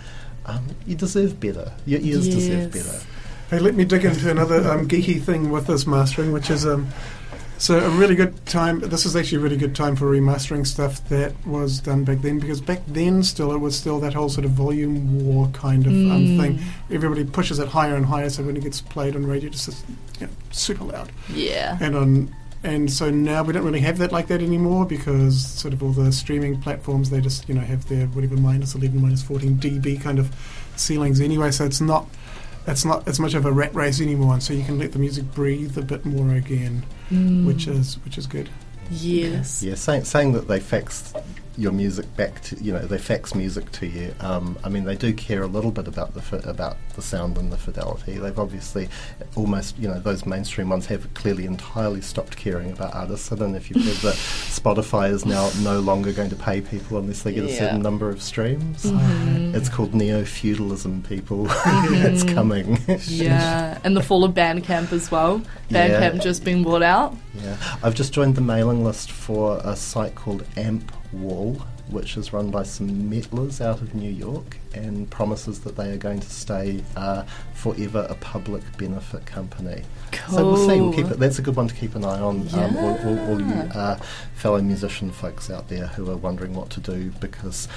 um, 0.47 0.65
you 0.87 0.95
deserve 0.95 1.41
better. 1.41 1.73
Your 1.87 2.01
ears 2.01 2.29
deserve 2.29 2.73
better. 2.73 2.99
Hey, 3.51 3.59
let 3.59 3.75
me 3.75 3.85
dig 3.85 4.05
into 4.05 4.31
another 4.31 4.57
um, 4.71 4.89
geeky 4.89 5.21
thing 5.23 5.51
with 5.51 5.67
this 5.67 5.87
mastering, 5.87 6.33
which 6.33 6.51
is 6.51 6.65
um, 6.67 6.89
so 7.59 7.79
a 7.79 7.89
really 7.91 8.15
good 8.15 8.45
time. 8.47 8.81
This 8.81 9.07
is 9.07 9.15
actually 9.15 9.39
a 9.39 9.41
really 9.43 9.57
good 9.57 9.75
time 9.77 9.97
for 9.97 10.07
remastering 10.11 10.67
stuff 10.67 11.07
that 11.09 11.33
was 11.47 11.79
done 11.81 12.05
back 12.05 12.21
then, 12.23 12.39
because 12.41 12.61
back 12.61 12.81
then 12.89 13.23
still 13.23 13.53
it 13.53 13.59
was 13.59 13.77
still 13.77 14.01
that 14.01 14.15
whole 14.15 14.29
sort 14.29 14.45
of 14.45 14.53
volume 14.53 15.25
war 15.25 15.49
kind 15.53 15.87
of 15.87 15.93
um, 15.93 16.27
Mm. 16.27 16.41
thing. 16.41 16.59
Everybody 16.91 17.25
pushes 17.25 17.59
it 17.59 17.69
higher 17.69 17.95
and 17.97 18.07
higher, 18.07 18.29
so 18.31 18.43
when 18.43 18.57
it 18.57 18.63
gets 18.65 18.81
played 18.81 19.15
on 19.15 19.25
radio, 19.27 19.49
it's 19.51 19.67
just 19.67 19.85
you 20.21 20.27
know, 20.27 20.33
super 20.51 20.85
loud. 20.85 21.13
Yeah. 21.33 21.79
And 21.81 21.95
on 21.97 22.35
and 22.65 22.91
so 22.91 23.11
now 23.11 23.43
we 23.43 23.53
don't 23.53 23.65
really 23.65 23.81
have 23.81 23.99
that 23.99 24.11
like 24.11 24.27
that 24.29 24.41
anymore 24.43 24.85
because 24.87 25.45
sort 25.47 25.73
of 25.75 25.83
all 25.83 25.91
the 25.93 26.11
streaming 26.11 26.61
platforms 26.61 27.11
they 27.11 27.21
just 27.21 27.49
you 27.49 27.55
know 27.55 27.61
have 27.61 27.87
their 27.89 28.07
whatever 28.09 28.37
minus 28.37 28.75
11 28.75 29.01
minus 29.01 29.23
14 29.23 29.57
dB 29.59 30.01
kind 30.01 30.19
of 30.19 30.35
ceilings 30.77 31.21
anyway 31.21 31.51
so 31.51 31.65
it's 31.65 31.81
not 31.81 32.09
it's 32.67 32.85
not 32.85 33.07
as 33.07 33.21
much 33.21 33.35
of 33.35 33.45
a 33.45 33.53
rat 33.53 33.75
race 33.75 34.01
anymore 34.01 34.33
and 34.33 34.43
so 34.43 34.53
you 34.55 34.65
can 34.65 34.79
let 34.79 34.93
the 34.93 34.99
music 34.99 35.25
breathe 35.35 35.77
a 35.79 35.83
bit 35.83 36.05
more 36.05 36.35
again 36.35 36.83
Mm. 37.11 37.45
which 37.47 37.67
is 37.69 37.97
which 38.07 38.17
is 38.17 38.27
good 38.27 38.49
yes. 38.91 39.63
Yeah, 39.63 39.75
saying 39.75 40.05
saying 40.05 40.33
that 40.33 40.49
they 40.49 40.59
fax 40.59 41.13
your 41.57 41.71
music 41.73 42.05
back 42.17 42.41
to 42.43 42.57
you 42.63 42.73
know 42.73 42.81
they 42.81 42.99
fax 42.99 43.35
music 43.35 43.71
to 43.73 43.87
you. 43.87 44.15
Um, 44.21 44.59
I 44.65 44.69
mean, 44.69 44.85
they 44.85 44.97
do 44.97 45.13
care 45.13 45.43
a 45.43 45.47
little 45.47 45.71
bit 45.71 45.87
about 45.87 46.13
the 46.15 46.21
fi- 46.23 46.39
about 46.51 46.77
the 46.97 47.03
sound 47.03 47.39
and 47.39 47.53
the 47.53 47.57
fidelity. 47.57 48.19
They've 48.19 48.39
obviously 48.39 48.89
almost 49.37 49.79
you 49.79 49.89
know 49.89 50.01
those 50.01 50.27
mainstream 50.27 50.69
ones 50.69 50.87
have 50.87 51.13
clearly 51.15 51.45
entirely 51.47 52.01
stopped 52.01 52.37
caring 52.37 52.73
about 52.73 52.95
artists. 52.95 53.31
I 53.31 53.37
don't 53.37 53.53
know 53.53 53.57
if 53.59 53.71
you've 53.71 53.85
heard 53.85 53.97
that 53.97 54.15
Spotify 54.17 55.11
is 55.11 55.25
now 55.25 55.51
no 55.63 55.81
longer 55.81 56.13
going 56.13 56.31
to 56.31 56.37
pay 56.37 56.61
people 56.61 56.99
unless 56.99 57.23
they 57.23 57.33
get 57.33 57.45
a 57.45 57.55
certain 57.57 57.83
number 57.83 58.09
of 58.11 58.23
streams. 58.23 58.85
Mhm. 58.85 59.55
It's 59.65 59.69
called 59.69 59.95
neo 59.95 60.25
feudalism, 60.25 61.03
people. 61.09 61.47
it's 61.49 62.25
Mhm. 62.25 62.35
coming. 62.35 62.79
Yeah, 63.07 63.79
and 63.85 63.97
the 63.97 64.03
fall 64.03 64.25
of 64.25 64.35
Bandcamp 64.35 64.93
as 64.93 65.11
well. 65.11 65.41
Yeah. 65.69 65.89
Bandcamp 66.01 66.23
just 66.23 66.45
being 66.45 66.65
bought 66.65 66.83
out. 66.83 67.17
Yeah, 67.41 67.57
I've 67.83 67.95
just 67.95 68.13
joined 68.13 68.35
the 68.35 68.41
mailing 68.41 68.83
list 68.85 69.11
for 69.13 69.61
a 69.65 69.77
site 69.77 70.15
called 70.17 70.45
Amp 70.57 70.91
Wall, 71.23 71.55
which 71.89 72.17
is 72.17 72.33
run 72.33 72.51
by 72.51 72.63
some 72.63 72.89
metlers 73.11 73.61
out 73.61 73.81
of 73.81 73.95
New 73.95 74.11
York 74.11 74.57
and 74.75 75.09
promises 75.11 75.61
that 75.61 75.77
they 75.77 75.91
are 75.93 75.97
going 75.97 76.21
to 76.21 76.31
stay 76.31 76.83
uh, 76.97 77.25
forever 77.55 78.07
a 78.11 78.15
public 78.17 78.63
benefit 78.77 79.25
company. 79.27 79.83
Cool. 80.13 80.37
So 80.37 80.45
we'll 80.45 80.69
see. 80.69 80.81
We'll 80.81 80.93
keep 80.93 81.07
it. 81.07 81.19
That's 81.19 81.39
a 81.39 81.43
good 81.43 81.57
one 81.57 81.69
to 81.69 81.75
keep 81.75 81.95
an 81.95 82.05
eye 82.05 82.21
on. 82.21 82.49
Um, 82.55 82.77
all, 82.77 82.99
all, 82.99 83.19
all 83.31 83.41
you 83.41 83.55
uh, 83.55 83.97
fellow 84.35 84.61
musician 84.61 85.11
folks 85.11 85.51
out 85.51 85.69
there 85.69 85.87
who 85.89 86.11
are 86.11 86.17
wondering 86.17 86.55
what 86.55 86.71
to 86.71 86.81
do 86.81 87.11
because 87.21 87.69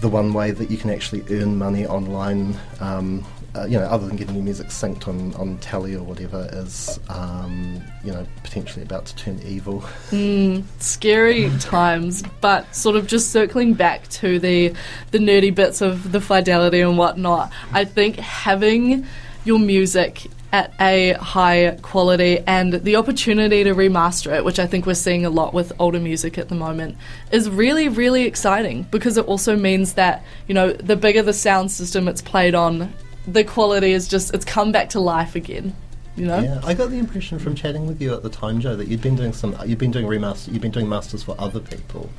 the 0.00 0.08
one 0.08 0.32
way 0.32 0.50
that 0.50 0.70
you 0.70 0.76
can 0.76 0.90
actually 0.90 1.22
earn 1.30 1.58
money 1.58 1.86
online, 1.86 2.56
um, 2.80 3.24
uh, 3.56 3.64
you 3.64 3.78
know, 3.78 3.84
other 3.84 4.06
than 4.06 4.16
getting 4.16 4.34
your 4.34 4.44
music 4.44 4.68
synced 4.68 5.08
on, 5.08 5.34
on 5.34 5.58
Tally 5.58 5.94
or 5.94 6.02
whatever, 6.02 6.48
is, 6.52 7.00
um, 7.08 7.82
you 8.04 8.12
know, 8.12 8.26
potentially 8.44 8.82
about 8.84 9.06
to 9.06 9.16
turn 9.16 9.40
evil. 9.44 9.80
Mm, 10.10 10.64
scary 10.78 11.50
times, 11.60 12.22
but 12.40 12.74
sort 12.74 12.96
of 12.96 13.06
just 13.06 13.30
circling 13.30 13.74
back 13.74 14.08
to 14.08 14.38
the 14.38 14.72
the 15.10 15.18
nerdy 15.18 15.54
bits 15.54 15.80
of 15.80 16.12
the 16.12 16.20
fidelity 16.20 16.80
and 16.80 16.96
whatnot. 16.96 17.52
I 17.72 17.84
think 17.84 18.16
having 18.16 19.06
your 19.44 19.58
music 19.58 20.28
at 20.52 20.72
a 20.80 21.12
high 21.12 21.78
quality 21.82 22.40
and 22.46 22.72
the 22.72 22.96
opportunity 22.96 23.62
to 23.64 23.74
remaster 23.74 24.34
it, 24.36 24.44
which 24.44 24.58
I 24.58 24.66
think 24.66 24.84
we're 24.84 24.94
seeing 24.94 25.24
a 25.24 25.30
lot 25.30 25.54
with 25.54 25.72
older 25.78 26.00
music 26.00 26.38
at 26.38 26.48
the 26.48 26.54
moment, 26.54 26.96
is 27.30 27.48
really, 27.48 27.88
really 27.88 28.24
exciting 28.24 28.82
because 28.90 29.16
it 29.16 29.26
also 29.26 29.56
means 29.56 29.94
that, 29.94 30.24
you 30.48 30.54
know, 30.54 30.72
the 30.72 30.96
bigger 30.96 31.22
the 31.22 31.32
sound 31.32 31.70
system 31.70 32.08
it's 32.08 32.22
played 32.22 32.54
on, 32.54 32.92
the 33.26 33.44
quality 33.44 33.92
is 33.92 34.08
just, 34.08 34.34
it's 34.34 34.44
come 34.44 34.72
back 34.72 34.90
to 34.90 35.00
life 35.00 35.34
again. 35.34 35.74
You 36.16 36.26
know? 36.26 36.40
Yeah, 36.40 36.60
I 36.64 36.74
got 36.74 36.90
the 36.90 36.98
impression 36.98 37.38
from 37.38 37.54
chatting 37.54 37.86
with 37.86 38.02
you 38.02 38.12
at 38.14 38.22
the 38.22 38.28
time, 38.30 38.60
Joe, 38.60 38.76
that 38.76 38.88
you'd 38.88 39.00
been 39.02 39.16
doing 39.16 39.32
some, 39.32 39.56
you've 39.64 39.78
been 39.78 39.90
doing 39.92 40.06
remaster, 40.06 40.52
you've 40.52 40.62
been 40.62 40.70
doing 40.72 40.88
masters 40.88 41.22
for 41.22 41.34
other 41.38 41.60
people, 41.60 42.10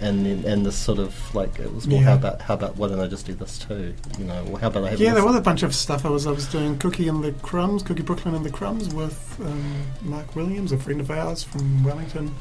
and 0.00 0.24
then, 0.24 0.44
and 0.44 0.64
this 0.64 0.76
sort 0.76 0.98
of 0.98 1.34
like 1.34 1.58
it 1.58 1.72
was, 1.74 1.86
well, 1.86 1.96
Yeah. 1.98 2.02
how 2.04 2.14
about 2.14 2.40
how 2.40 2.54
about 2.54 2.76
why 2.76 2.88
don't 2.88 3.00
I 3.00 3.06
just 3.08 3.26
do 3.26 3.34
this 3.34 3.58
too? 3.58 3.94
You 4.18 4.24
know, 4.24 4.44
or 4.50 4.58
how 4.58 4.68
about 4.68 4.84
I 4.84 4.90
have 4.90 5.00
Yeah, 5.00 5.14
there 5.14 5.24
was 5.24 5.36
a 5.36 5.40
bunch 5.40 5.62
of 5.62 5.74
stuff. 5.74 6.04
I 6.04 6.08
was 6.08 6.26
I 6.26 6.30
was 6.30 6.46
doing 6.48 6.78
Cookie 6.78 7.08
and 7.08 7.22
the 7.22 7.32
Crumbs, 7.42 7.82
Cookie 7.82 8.02
Brooklyn 8.02 8.34
and 8.34 8.44
the 8.44 8.50
Crumbs 8.50 8.92
with 8.94 9.36
um, 9.40 9.82
Mark 10.02 10.34
Williams, 10.34 10.72
a 10.72 10.78
friend 10.78 11.00
of 11.00 11.10
ours 11.10 11.42
from 11.44 11.84
Wellington. 11.84 12.34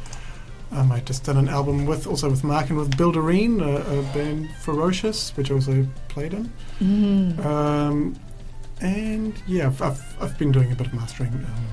Um, 0.72 0.92
I 0.92 1.02
just 1.02 1.26
done 1.26 1.38
an 1.38 1.50
album 1.50 1.86
with 1.86 2.08
also 2.08 2.30
with 2.30 2.44
Mark 2.46 2.70
and 2.70 2.78
with 2.78 2.96
Bill 2.98 3.12
Direen, 3.12 3.62
a, 3.62 4.00
a 4.00 4.04
band 4.14 4.50
Ferocious, 4.62 5.36
which 5.36 5.52
I 5.52 5.56
also 5.56 5.86
played 6.08 6.34
in. 6.34 6.52
Mm. 6.80 7.46
Um, 7.46 8.20
and 8.80 9.34
yeah, 9.48 9.68
I've, 9.68 9.82
I've, 9.82 10.18
I've 10.22 10.38
been 10.40 10.52
doing 10.52 10.72
a 10.72 10.76
bit 10.76 10.88
of 10.88 10.94
mastering 10.94 11.34
um, 11.34 11.66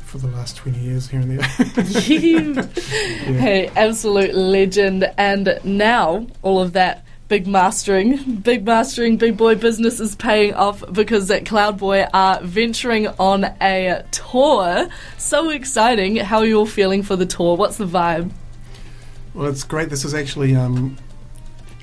for 0.00 0.16
the 0.18 0.28
last 0.28 0.56
20 0.56 0.78
years 0.78 1.08
here 1.08 1.20
and 1.20 1.38
there. 1.38 1.46
Hey, 2.64 3.66
absolute 3.76 4.34
legend. 4.34 5.12
And 5.18 5.60
now 5.62 6.26
all 6.42 6.60
of 6.60 6.72
that 6.72 7.04
big 7.28 7.46
mastering, 7.46 8.36
big 8.36 8.64
mastering, 8.64 9.18
big 9.18 9.36
boy 9.36 9.54
business 9.54 10.00
is 10.00 10.16
paying 10.16 10.54
off 10.54 10.82
because 10.92 11.28
that 11.28 11.44
Cloudboy 11.44 12.08
are 12.12 12.40
venturing 12.42 13.06
on 13.06 13.44
a 13.60 14.02
tour. 14.10 14.88
So 15.18 15.50
exciting. 15.50 16.16
How 16.16 16.38
are 16.38 16.46
you 16.46 16.58
all 16.58 16.66
feeling 16.66 17.02
for 17.02 17.16
the 17.16 17.26
tour? 17.26 17.56
What's 17.56 17.76
the 17.76 17.86
vibe? 17.86 18.32
Well, 19.34 19.48
it's 19.48 19.62
great. 19.62 19.90
This 19.90 20.04
is 20.04 20.14
actually 20.14 20.56
um, 20.56 20.96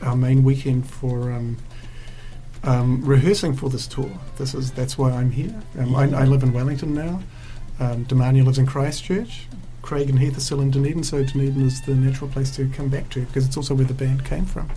our 0.01 0.15
main 0.15 0.43
weekend 0.43 0.89
for 0.89 1.31
um, 1.31 1.57
um, 2.63 3.05
rehearsing 3.05 3.55
for 3.55 3.69
this 3.69 3.87
tour. 3.87 4.11
This 4.37 4.55
is 4.55 4.71
that's 4.71 4.97
why 4.97 5.11
I'm 5.11 5.31
here. 5.31 5.53
Um, 5.77 5.95
I, 5.95 6.03
I 6.03 6.25
live 6.25 6.43
in 6.43 6.51
Wellington 6.53 6.93
now. 6.93 7.21
Um, 7.79 8.05
Demarnia 8.05 8.43
lives 8.43 8.57
in 8.57 8.65
Christchurch. 8.65 9.47
Craig 9.83 10.09
and 10.09 10.17
Heath 10.17 10.35
are 10.35 10.41
still 10.41 10.61
in 10.61 10.71
Dunedin, 10.71 11.03
so 11.03 11.23
Dunedin 11.23 11.67
is 11.67 11.81
the 11.83 11.93
natural 11.93 12.27
place 12.31 12.49
to 12.55 12.67
come 12.69 12.89
back 12.89 13.07
to 13.11 13.21
because 13.21 13.45
it's 13.45 13.55
also 13.55 13.75
where 13.75 13.85
the 13.85 13.93
band 13.93 14.25
came 14.25 14.45
from. 14.45 14.67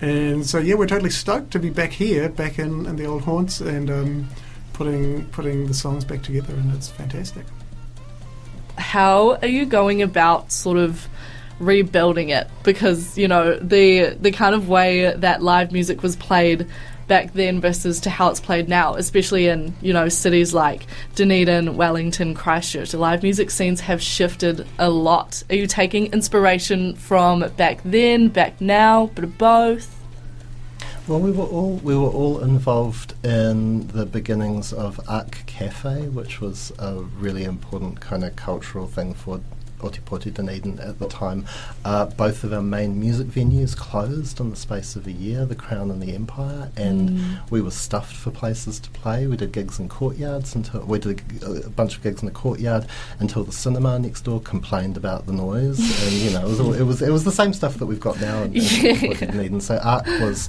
And 0.00 0.46
so 0.46 0.58
yeah, 0.58 0.74
we're 0.74 0.86
totally 0.86 1.10
stoked 1.10 1.50
to 1.52 1.58
be 1.58 1.70
back 1.70 1.90
here, 1.90 2.28
back 2.28 2.58
in, 2.58 2.86
in 2.86 2.96
the 2.96 3.04
old 3.04 3.22
haunts, 3.22 3.60
and 3.60 3.90
um, 3.90 4.28
putting 4.72 5.26
putting 5.26 5.66
the 5.66 5.74
songs 5.74 6.04
back 6.04 6.22
together, 6.22 6.54
and 6.54 6.72
it's 6.74 6.88
fantastic. 6.88 7.44
how 8.76 9.34
are 9.42 9.48
you 9.48 9.66
going 9.66 10.02
about 10.02 10.52
sort 10.52 10.78
of 10.78 11.08
rebuilding 11.58 12.28
it 12.28 12.48
because 12.62 13.18
you 13.18 13.26
know 13.26 13.58
the 13.58 14.16
the 14.20 14.30
kind 14.30 14.54
of 14.54 14.68
way 14.68 15.12
that 15.16 15.42
live 15.42 15.72
music 15.72 16.02
was 16.02 16.14
played 16.16 16.66
back 17.08 17.32
then 17.32 17.60
versus 17.60 18.00
to 18.00 18.10
how 18.10 18.28
it's 18.28 18.40
played 18.40 18.68
now 18.68 18.94
especially 18.94 19.48
in 19.48 19.74
you 19.80 19.92
know 19.92 20.08
cities 20.08 20.54
like 20.54 20.86
Dunedin, 21.14 21.76
Wellington, 21.76 22.34
Christchurch. 22.34 22.92
The 22.92 22.98
live 22.98 23.22
music 23.22 23.50
scenes 23.50 23.80
have 23.80 24.02
shifted 24.02 24.66
a 24.78 24.90
lot. 24.90 25.42
Are 25.50 25.56
you 25.56 25.66
taking 25.66 26.12
inspiration 26.12 26.94
from 26.94 27.40
back 27.56 27.80
then 27.84 28.28
back 28.28 28.60
now 28.60 29.06
bit 29.06 29.24
of 29.24 29.38
both? 29.38 29.94
Well, 31.06 31.20
we 31.20 31.30
were 31.30 31.44
all 31.44 31.76
we 31.76 31.96
were 31.96 32.10
all 32.10 32.40
involved 32.40 33.14
in 33.24 33.86
the 33.88 34.04
beginnings 34.04 34.74
of 34.74 35.00
Arc 35.08 35.38
Cafe, 35.46 36.08
which 36.08 36.40
was 36.40 36.70
a 36.78 36.96
really 36.96 37.44
important 37.44 38.00
kind 38.00 38.24
of 38.24 38.36
cultural 38.36 38.86
thing 38.86 39.14
for 39.14 39.40
Ōtepoti 39.78 40.32
Dunedin 40.32 40.78
at 40.80 40.98
the 40.98 41.08
time. 41.08 41.44
Uh, 41.84 42.06
both 42.06 42.44
of 42.44 42.52
our 42.52 42.62
main 42.62 42.98
music 42.98 43.28
venues 43.28 43.76
closed 43.76 44.40
in 44.40 44.50
the 44.50 44.56
space 44.56 44.96
of 44.96 45.06
a 45.06 45.12
year, 45.12 45.44
the 45.44 45.54
Crown 45.54 45.90
and 45.90 46.02
the 46.02 46.14
Empire, 46.14 46.70
and 46.76 47.40
we 47.50 47.60
were 47.60 47.70
stuffed 47.70 48.14
for 48.14 48.30
places 48.30 48.80
to 48.80 48.90
play. 48.90 49.26
We 49.26 49.36
did 49.36 49.52
gigs 49.52 49.78
in 49.78 49.88
courtyards 49.88 50.54
until 50.54 50.80
we 50.84 50.98
did 50.98 51.22
a, 51.42 51.66
a 51.66 51.70
bunch 51.70 51.96
of 51.96 52.02
gigs 52.02 52.22
in 52.22 52.26
the 52.26 52.32
courtyard 52.32 52.86
until 53.18 53.44
the 53.44 53.52
cinema 53.52 53.98
next 53.98 54.22
door 54.22 54.40
complained 54.40 54.96
about 54.96 55.26
the 55.26 55.32
noise, 55.32 55.78
and 55.78 56.12
you 56.12 56.30
know 56.30 56.46
it 56.46 56.48
was 56.48 56.60
all, 56.60 56.74
it 56.74 56.82
was 56.82 57.02
it 57.02 57.10
was 57.10 57.24
the 57.24 57.32
same 57.32 57.52
stuff 57.52 57.76
that 57.76 57.86
we've 57.86 58.00
got 58.00 58.20
now 58.20 58.42
in, 58.42 58.54
in 58.54 59.16
Dunedin. 59.18 59.60
So 59.60 59.78
Arc 59.78 60.06
was 60.20 60.48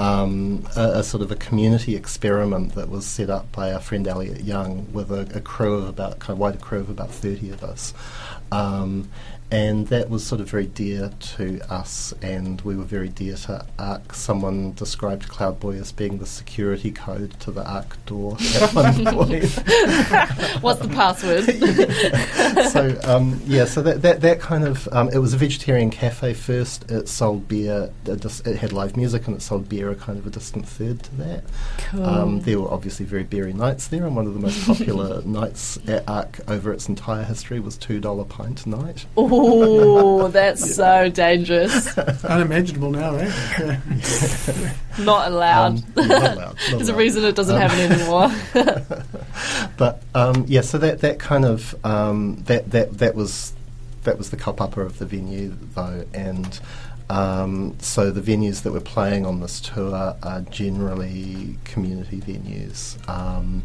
um, 0.00 0.64
a, 0.76 1.00
a 1.00 1.02
sort 1.04 1.22
of 1.22 1.30
a 1.30 1.36
community 1.36 1.94
experiment 1.94 2.74
that 2.74 2.88
was 2.88 3.04
set 3.04 3.28
up 3.28 3.52
by 3.52 3.72
our 3.72 3.80
friend 3.80 4.08
Elliot 4.08 4.42
Young 4.42 4.90
with 4.92 5.10
a, 5.10 5.28
a 5.36 5.40
crew 5.40 5.74
of 5.74 5.88
about 5.88 6.18
kind 6.20 6.32
of 6.32 6.38
wider 6.38 6.58
crew 6.58 6.80
of 6.80 6.88
about 6.88 7.10
thirty 7.10 7.50
of 7.50 7.62
us. 7.62 7.92
Um, 8.50 9.10
and 9.50 9.88
that 9.88 10.08
was 10.08 10.24
sort 10.24 10.40
of 10.40 10.48
very 10.48 10.66
dear 10.66 11.10
to 11.18 11.60
us, 11.68 12.14
and 12.22 12.60
we 12.60 12.76
were 12.76 12.84
very 12.84 13.08
dear 13.08 13.34
to 13.36 13.66
Arc. 13.78 14.14
Someone 14.14 14.72
described 14.72 15.28
Cloudboy 15.28 15.80
as 15.80 15.90
being 15.90 16.18
the 16.18 16.26
security 16.26 16.92
code 16.92 17.38
to 17.40 17.50
the 17.50 17.68
Arc 17.68 18.04
door 18.06 18.36
at 18.60 18.72
one 18.72 19.04
point. 19.04 19.44
what's 20.60 20.80
the 20.80 20.90
password 20.92 21.44
so 22.70 22.98
um, 23.04 23.40
yeah, 23.44 23.64
so 23.64 23.82
that, 23.82 24.02
that 24.02 24.20
that 24.20 24.40
kind 24.40 24.64
of 24.64 24.88
um, 24.92 25.08
it 25.08 25.18
was 25.18 25.34
a 25.34 25.36
vegetarian 25.36 25.90
cafe 25.90 26.32
first. 26.32 26.88
It 26.90 27.08
sold 27.08 27.48
beer. 27.48 27.90
It 28.06 28.56
had 28.56 28.72
live 28.72 28.96
music 28.96 29.26
and 29.26 29.36
it 29.36 29.42
sold 29.42 29.68
beer, 29.68 29.90
a 29.90 29.96
kind 29.96 30.18
of 30.18 30.26
a 30.26 30.30
distant 30.30 30.68
third 30.68 31.02
to 31.02 31.16
that. 31.16 31.44
cool. 31.78 32.04
Um, 32.04 32.40
there 32.40 32.60
were 32.60 32.70
obviously 32.72 33.04
very 33.04 33.24
beery 33.24 33.52
nights 33.52 33.88
there, 33.88 34.06
and 34.06 34.14
one 34.14 34.26
of 34.26 34.34
the 34.34 34.40
most 34.40 34.64
popular 34.64 35.22
nights 35.22 35.78
at 35.88 36.08
Arc 36.08 36.38
over 36.48 36.72
its 36.72 36.88
entire 36.88 37.24
history 37.24 37.58
was 37.58 37.76
two 37.76 37.98
dollar 37.98 38.24
pint 38.24 38.64
night. 38.64 39.06
Oh 39.42 40.28
that's 40.28 40.74
so 40.74 41.08
dangerous 41.08 41.96
Unimaginable 42.24 42.90
now, 42.90 43.14
eh? 43.16 43.32
Yeah. 43.58 44.72
not 45.04 45.28
allowed 45.30 45.78
Um, 45.78 45.84
not 45.96 46.06
allowed, 46.10 46.36
not 46.38 46.56
there's 46.70 46.88
a 46.88 46.94
reason 46.94 47.24
it 47.24 47.34
doesn't 47.34 47.54
Um, 47.56 47.62
happen 47.62 47.92
anymore 47.92 48.30
But 49.76 50.02
um, 50.14 50.44
yeah, 50.46 50.60
so 50.60 50.76
that 50.78 51.00
that 51.00 51.18
kind 51.18 51.44
of 51.44 51.74
um, 51.84 52.36
that 52.46 52.70
that 52.72 52.98
that 52.98 53.14
was 53.14 53.54
that 54.04 54.18
was 54.18 54.30
the 54.30 54.36
kaupapa 54.36 54.84
of 54.84 54.98
the 54.98 55.06
venue 55.06 55.54
though, 55.74 56.04
and 56.12 56.60
um, 57.08 57.76
so 57.80 58.10
the 58.10 58.20
venues 58.20 58.62
that 58.62 58.72
we're 58.72 58.80
playing 58.80 59.24
on 59.26 59.40
this 59.40 59.60
tour 59.60 60.16
are 60.22 60.40
generally 60.50 61.56
community 61.64 62.20
venues. 62.20 62.96
Um, 63.08 63.62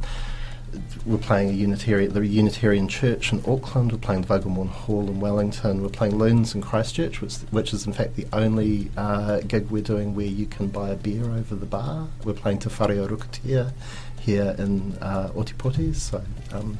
we're 1.05 1.17
playing 1.17 1.49
a 1.49 1.53
Unitarian, 1.53 2.13
the 2.13 2.25
Unitarian 2.25 2.87
Church 2.87 3.31
in 3.31 3.39
Auckland. 3.47 3.91
We're 3.91 3.97
playing 3.97 4.21
the 4.21 4.27
Vogelmorn 4.27 4.69
Hall 4.69 5.07
in 5.07 5.19
Wellington. 5.19 5.81
We're 5.81 5.89
playing 5.89 6.17
Loons 6.17 6.55
in 6.55 6.61
Christchurch, 6.61 7.21
which, 7.21 7.35
which 7.51 7.73
is 7.73 7.85
in 7.85 7.93
fact 7.93 8.15
the 8.15 8.27
only 8.33 8.91
uh, 8.97 9.41
gig 9.41 9.69
we're 9.69 9.83
doing 9.83 10.15
where 10.15 10.25
you 10.25 10.45
can 10.45 10.67
buy 10.67 10.89
a 10.89 10.95
beer 10.95 11.23
over 11.25 11.55
the 11.55 11.65
bar. 11.65 12.07
We're 12.23 12.33
playing 12.33 12.59
Te 12.59 12.69
Whare 12.69 13.07
Rukutia 13.07 13.71
here 14.19 14.55
in 14.57 14.97
uh, 15.01 15.29
Ōtepoti. 15.29 15.95
So, 15.95 16.23
um, 16.51 16.77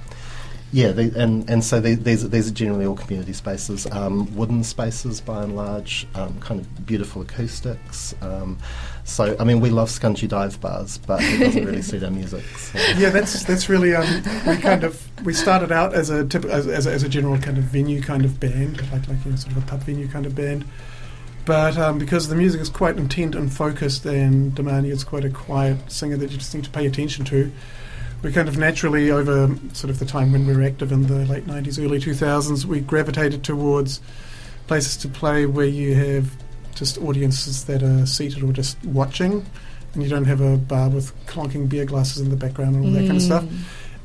yeah, 0.75 0.91
they, 0.91 1.05
and 1.12 1.50
and 1.50 1.63
so 1.63 1.79
they, 1.79 1.96
these 1.96 2.29
these 2.29 2.50
are 2.50 2.53
generally 2.53 2.86
all 2.86 2.98
community 2.98 3.32
spaces, 3.32 3.89
um, 3.94 4.36
wooden 4.36 4.62
spaces 4.62 5.22
by 5.22 5.41
and 5.41 5.55
large, 5.55 6.05
um, 6.15 6.38
kind 6.41 6.60
of 6.60 6.86
beautiful 6.86 7.22
acoustics. 7.22 8.13
Um, 8.22 8.58
so, 9.05 9.38
I 9.39 9.46
mean, 9.46 9.62
we 9.62 9.70
love 9.70 9.88
scungy 9.88 10.27
dive 10.27 10.60
bars, 10.60 10.98
but 10.98 11.22
it 11.24 11.39
doesn't 11.39 11.65
really 11.65 11.82
suit 11.82 12.03
our 12.03 12.12
music. 12.12 12.44
So. 12.58 12.77
yeah, 12.98 13.10
that's 13.10 13.46
that's 13.46 13.70
really 13.70 13.96
um, 13.96 14.22
we 14.46 14.58
kind 14.58 14.84
of 14.84 15.01
we 15.24 15.32
started 15.32 15.72
out 15.72 15.94
as 15.94 16.10
a 16.10 16.25
tip, 16.25 16.44
as, 16.44 16.67
as, 16.67 16.88
a, 16.88 16.91
as 16.91 17.03
a 17.03 17.10
general 17.10 17.38
kind 17.38 17.58
of 17.58 17.63
venue 17.63 18.01
kind 18.01 18.25
of 18.25 18.38
band, 18.41 18.82
like 18.91 19.08
like 19.08 19.24
you 19.24 19.32
know, 19.32 19.38
sort 19.38 19.55
of 19.55 19.63
a 19.63 19.65
pub 19.65 19.79
venue 19.84 20.10
kind 20.10 20.25
of 20.25 20.36
band. 20.36 20.65
But 21.46 21.77
um, 21.77 22.00
because 22.00 22.27
the 22.27 22.36
music 22.36 22.60
is 22.60 22.67
quite 22.67 22.98
intent 22.98 23.34
and 23.34 23.50
focused, 23.50 24.05
and 24.05 24.51
Damani 24.53 24.91
is 24.91 25.05
quite 25.05 25.24
a 25.24 25.29
quiet 25.29 25.89
singer 25.89 26.17
that 26.17 26.32
you 26.32 26.38
just 26.38 26.53
need 26.53 26.65
to 26.65 26.70
pay 26.70 26.86
attention 26.86 27.24
to, 27.25 27.50
we 28.25 28.32
kind 28.32 28.48
of 28.48 28.58
naturally, 28.58 29.12
over 29.12 29.55
sort 29.74 29.91
of 29.91 30.00
the 30.00 30.05
time 30.05 30.32
when 30.32 30.48
we 30.48 30.55
were 30.55 30.63
active 30.63 30.91
in 30.91 31.05
the 31.05 31.25
late 31.27 31.46
'90s, 31.46 31.77
early 31.77 32.00
2000s, 32.00 32.65
we 32.65 32.79
gravitated 32.79 33.44
towards 33.44 34.01
places 34.65 34.98
to 34.98 35.08
play 35.08 35.46
where 35.46 35.67
you 35.67 35.94
have 35.94 36.32
just 36.74 36.98
audiences 36.98 37.65
that 37.65 37.84
are 37.84 38.08
seated 38.08 38.41
or 38.41 38.51
just 38.51 38.84
watching, 38.84 39.46
and 39.94 40.01
you 40.01 40.10
don't 40.10 40.25
have 40.25 40.41
a 40.41 40.58
bar 40.58 40.89
with 40.89 41.13
clonking 41.27 41.70
beer 41.70 41.86
glasses 41.86 42.20
in 42.20 42.32
the 42.32 42.36
background 42.36 42.75
and 42.75 42.86
all 42.86 42.91
that 42.94 43.05
kind 43.05 43.17
of 43.17 43.22
stuff. 43.22 43.44
Mm. 43.44 43.60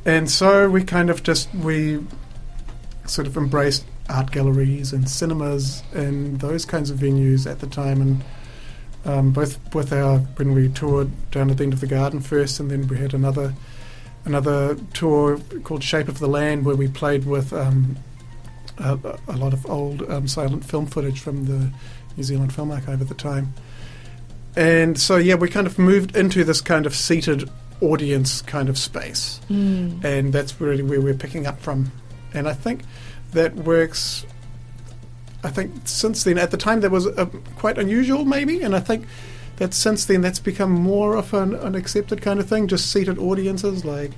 And 0.05 0.31
so 0.31 0.69
we 0.69 0.85
kind 0.85 1.09
of 1.09 1.23
just 1.23 1.53
we 1.55 2.05
sort 3.07 3.27
of 3.27 3.39
embraced 3.39 3.87
art 4.11 4.33
galleries 4.33 4.93
and 4.93 5.09
cinemas 5.09 5.83
and 5.95 6.41
those 6.41 6.67
kinds 6.67 6.91
of 6.91 6.99
venues 6.99 7.50
at 7.50 7.61
the 7.61 7.67
time, 7.67 8.03
and 8.03 8.25
um, 9.07 9.31
both 9.31 9.59
with 9.75 9.95
our 9.95 10.19
when 10.37 10.53
we 10.53 10.69
toured 10.69 11.11
down 11.31 11.50
at 11.50 11.57
the 11.57 11.65
end 11.65 11.73
of 11.73 11.81
the 11.81 11.87
garden 11.87 12.21
first, 12.21 12.61
and 12.61 12.71
then 12.71 12.87
we 12.87 12.99
had 12.99 13.15
another 13.15 13.55
another 14.25 14.77
tour 14.95 15.41
called 15.65 15.83
Shape 15.83 16.09
of 16.09 16.19
the 16.19 16.29
Land 16.29 16.65
where 16.65 16.77
we 16.77 16.89
played 16.89 17.25
with 17.25 17.53
um, 17.53 17.97
a, 18.79 18.99
a 19.29 19.37
lot 19.37 19.53
of 19.53 19.69
old 19.69 20.09
um, 20.11 20.29
silent 20.29 20.65
film 20.65 20.87
footage 20.87 21.21
from 21.21 21.47
the 21.47 21.71
New 22.17 22.23
Zealand 22.23 22.53
Film 22.53 22.71
Archive 22.71 23.00
at 23.00 23.09
the 23.09 23.15
time. 23.15 23.55
And 24.57 24.99
so, 24.99 25.17
yeah, 25.17 25.37
we 25.37 25.49
kind 25.49 25.67
of 25.67 25.79
moved 25.79 26.17
into 26.17 26.43
this 26.45 26.61
kind 26.61 26.87
of 26.87 26.95
seated 26.95 27.49
audience 27.81 28.43
kind 28.43 28.69
of 28.69 28.77
space, 28.77 29.41
and 30.05 30.33
that's 30.33 30.61
really 30.61 30.83
where 30.83 31.00
we're 31.00 31.15
picking 31.15 31.47
up 31.47 31.61
from. 31.61 31.93
And 32.35 32.49
I 32.49 32.53
think 32.53 32.83
that 33.33 33.55
works. 33.55 34.27
I 35.43 35.50
think 35.50 35.73
since 35.85 36.25
then, 36.25 36.37
at 36.37 36.50
the 36.50 36.57
time, 36.57 36.81
that 36.81 36.91
was 36.91 37.07
uh, 37.07 37.27
quite 37.57 37.79
unusual, 37.79 38.25
maybe, 38.25 38.61
and 38.61 38.77
I 38.77 38.81
think 38.81 39.07
that 39.61 39.75
since 39.75 40.07
then 40.07 40.23
that's 40.23 40.38
become 40.38 40.73
more 40.73 41.17
of 41.17 41.35
an, 41.35 41.55
an 41.55 41.75
accepted 41.75 42.23
kind 42.23 42.40
of 42.40 42.49
thing. 42.49 42.67
Just 42.67 42.90
seated 42.90 43.19
audiences, 43.19 43.85
like 43.85 44.11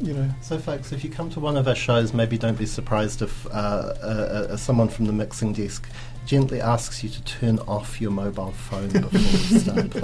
you 0.00 0.14
know. 0.14 0.30
So, 0.40 0.56
folks, 0.56 0.92
if 0.92 1.02
you 1.02 1.10
come 1.10 1.28
to 1.30 1.40
one 1.40 1.56
of 1.56 1.66
our 1.66 1.74
shows, 1.74 2.14
maybe 2.14 2.38
don't 2.38 2.56
be 2.56 2.64
surprised 2.64 3.22
if 3.22 3.44
uh, 3.46 3.50
uh, 3.50 4.46
uh, 4.50 4.56
someone 4.56 4.88
from 4.88 5.06
the 5.06 5.12
mixing 5.12 5.52
desk 5.52 5.90
gently 6.26 6.60
asks 6.60 7.02
you 7.02 7.10
to 7.10 7.22
turn 7.24 7.58
off 7.60 8.00
your 8.00 8.10
mobile 8.10 8.52
phone 8.52 8.88
before 8.88 9.10
we 9.10 9.58
start 9.58 9.90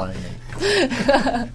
playing. 0.59 1.51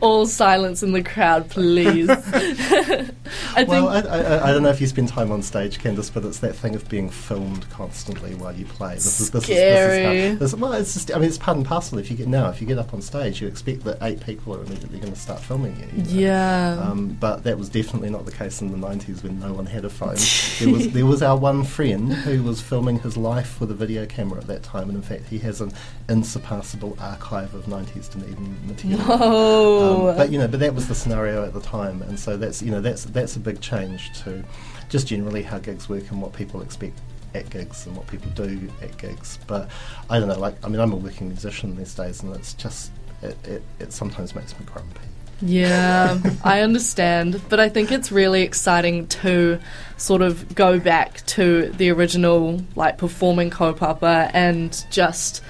All 0.00 0.26
silence 0.26 0.82
in 0.82 0.92
the 0.92 1.02
crowd, 1.02 1.48
please. 1.50 2.08
I 3.56 3.64
Well, 3.64 3.88
I, 3.88 4.00
I, 4.00 4.48
I 4.48 4.52
don't 4.52 4.62
know 4.62 4.68
if 4.68 4.80
you 4.80 4.86
spend 4.86 5.08
time 5.08 5.32
on 5.32 5.42
stage, 5.42 5.78
Candice, 5.78 6.12
but 6.12 6.24
it's 6.24 6.38
that 6.40 6.54
thing 6.54 6.74
of 6.74 6.88
being 6.88 7.08
filmed 7.08 7.68
constantly 7.70 8.34
while 8.34 8.54
you 8.54 8.66
play. 8.66 8.94
This 8.94 9.20
is, 9.20 9.30
this 9.30 9.44
Scary. 9.44 9.98
Is, 9.98 10.38
this 10.38 10.52
is 10.52 10.52
how, 10.52 10.58
this, 10.58 10.70
well, 10.70 10.72
it's 10.74 10.94
just, 10.94 11.12
I 11.12 11.18
mean, 11.18 11.28
it's 11.28 11.38
part 11.38 11.56
and 11.56 11.66
parcel. 11.66 11.98
If 11.98 12.10
you 12.10 12.16
get 12.16 12.28
now, 12.28 12.50
if 12.50 12.60
you 12.60 12.66
get 12.66 12.78
up 12.78 12.94
on 12.94 13.02
stage, 13.02 13.40
you 13.40 13.48
expect 13.48 13.84
that 13.84 13.98
eight 14.02 14.20
people 14.20 14.54
are 14.54 14.62
immediately 14.62 15.00
going 15.00 15.12
to 15.12 15.18
start 15.18 15.40
filming 15.40 15.76
you. 15.76 15.88
you 15.96 16.02
know? 16.04 16.20
yeah. 16.20 16.88
Um, 16.88 17.16
but 17.20 17.44
that 17.44 17.58
was 17.58 17.68
definitely 17.68 18.10
not 18.10 18.26
the 18.26 18.32
case 18.32 18.60
in 18.60 18.70
the 18.70 18.86
90s 18.86 19.22
when 19.22 19.40
no 19.40 19.52
one 19.52 19.66
had 19.66 19.84
a 19.84 19.90
phone. 19.90 20.16
there 20.60 20.72
was 20.72 20.92
there 20.92 21.06
was 21.06 21.22
our 21.22 21.36
one 21.36 21.64
friend 21.64 22.12
who 22.12 22.42
was 22.42 22.60
filming 22.60 23.00
his 23.00 23.16
life 23.16 23.60
with 23.60 23.70
a 23.70 23.74
video 23.78 24.04
camera 24.06 24.38
at 24.38 24.46
that 24.48 24.62
time, 24.62 24.88
and 24.88 24.96
in 24.96 25.02
fact, 25.02 25.28
he 25.28 25.38
has 25.38 25.60
an 25.60 25.72
unsurpassable 26.08 26.96
archive 27.00 27.54
of 27.54 27.64
90s 27.66 28.10
Dunedin 28.10 28.56
material. 28.66 28.98
Whoa. 29.00 30.10
Um, 30.10 30.16
but 30.16 30.30
you 30.30 30.38
know, 30.38 30.48
but 30.48 30.60
that 30.60 30.74
was 30.74 30.88
the 30.88 30.94
scenario 30.94 31.44
at 31.44 31.54
the 31.54 31.60
time, 31.60 32.02
and 32.02 32.18
so 32.18 32.36
that's 32.36 32.60
you 32.60 32.70
know 32.70 32.80
that's 32.80 33.04
that's 33.04 33.36
a 33.36 33.40
big 33.40 33.60
change 33.60 34.12
to 34.24 34.44
just 34.88 35.06
generally 35.06 35.42
how 35.42 35.58
gigs 35.58 35.88
work 35.88 36.10
and 36.10 36.20
what 36.20 36.32
people 36.32 36.60
expect 36.62 36.98
at 37.34 37.48
gigs 37.50 37.86
and 37.86 37.96
what 37.96 38.06
people 38.06 38.30
do 38.32 38.70
at 38.82 38.96
gigs. 38.98 39.38
But 39.46 39.70
I 40.10 40.18
don't 40.18 40.28
know, 40.28 40.38
like 40.38 40.62
I 40.64 40.68
mean, 40.68 40.80
I'm 40.80 40.92
a 40.92 40.96
working 40.96 41.28
musician 41.28 41.76
these 41.76 41.94
days, 41.94 42.22
and 42.22 42.34
it's 42.34 42.54
just 42.54 42.90
it, 43.22 43.36
it, 43.46 43.62
it 43.78 43.92
sometimes 43.92 44.34
makes 44.34 44.58
me 44.58 44.66
grumpy. 44.66 45.00
Yeah, 45.40 46.20
I 46.42 46.62
understand, 46.62 47.40
but 47.48 47.60
I 47.60 47.68
think 47.68 47.92
it's 47.92 48.10
really 48.10 48.42
exciting 48.42 49.06
to 49.08 49.60
sort 49.96 50.20
of 50.20 50.54
go 50.54 50.80
back 50.80 51.24
to 51.26 51.68
the 51.70 51.90
original, 51.90 52.60
like 52.74 52.98
performing 52.98 53.50
kaupapa 53.50 54.30
and 54.34 54.84
just 54.90 55.42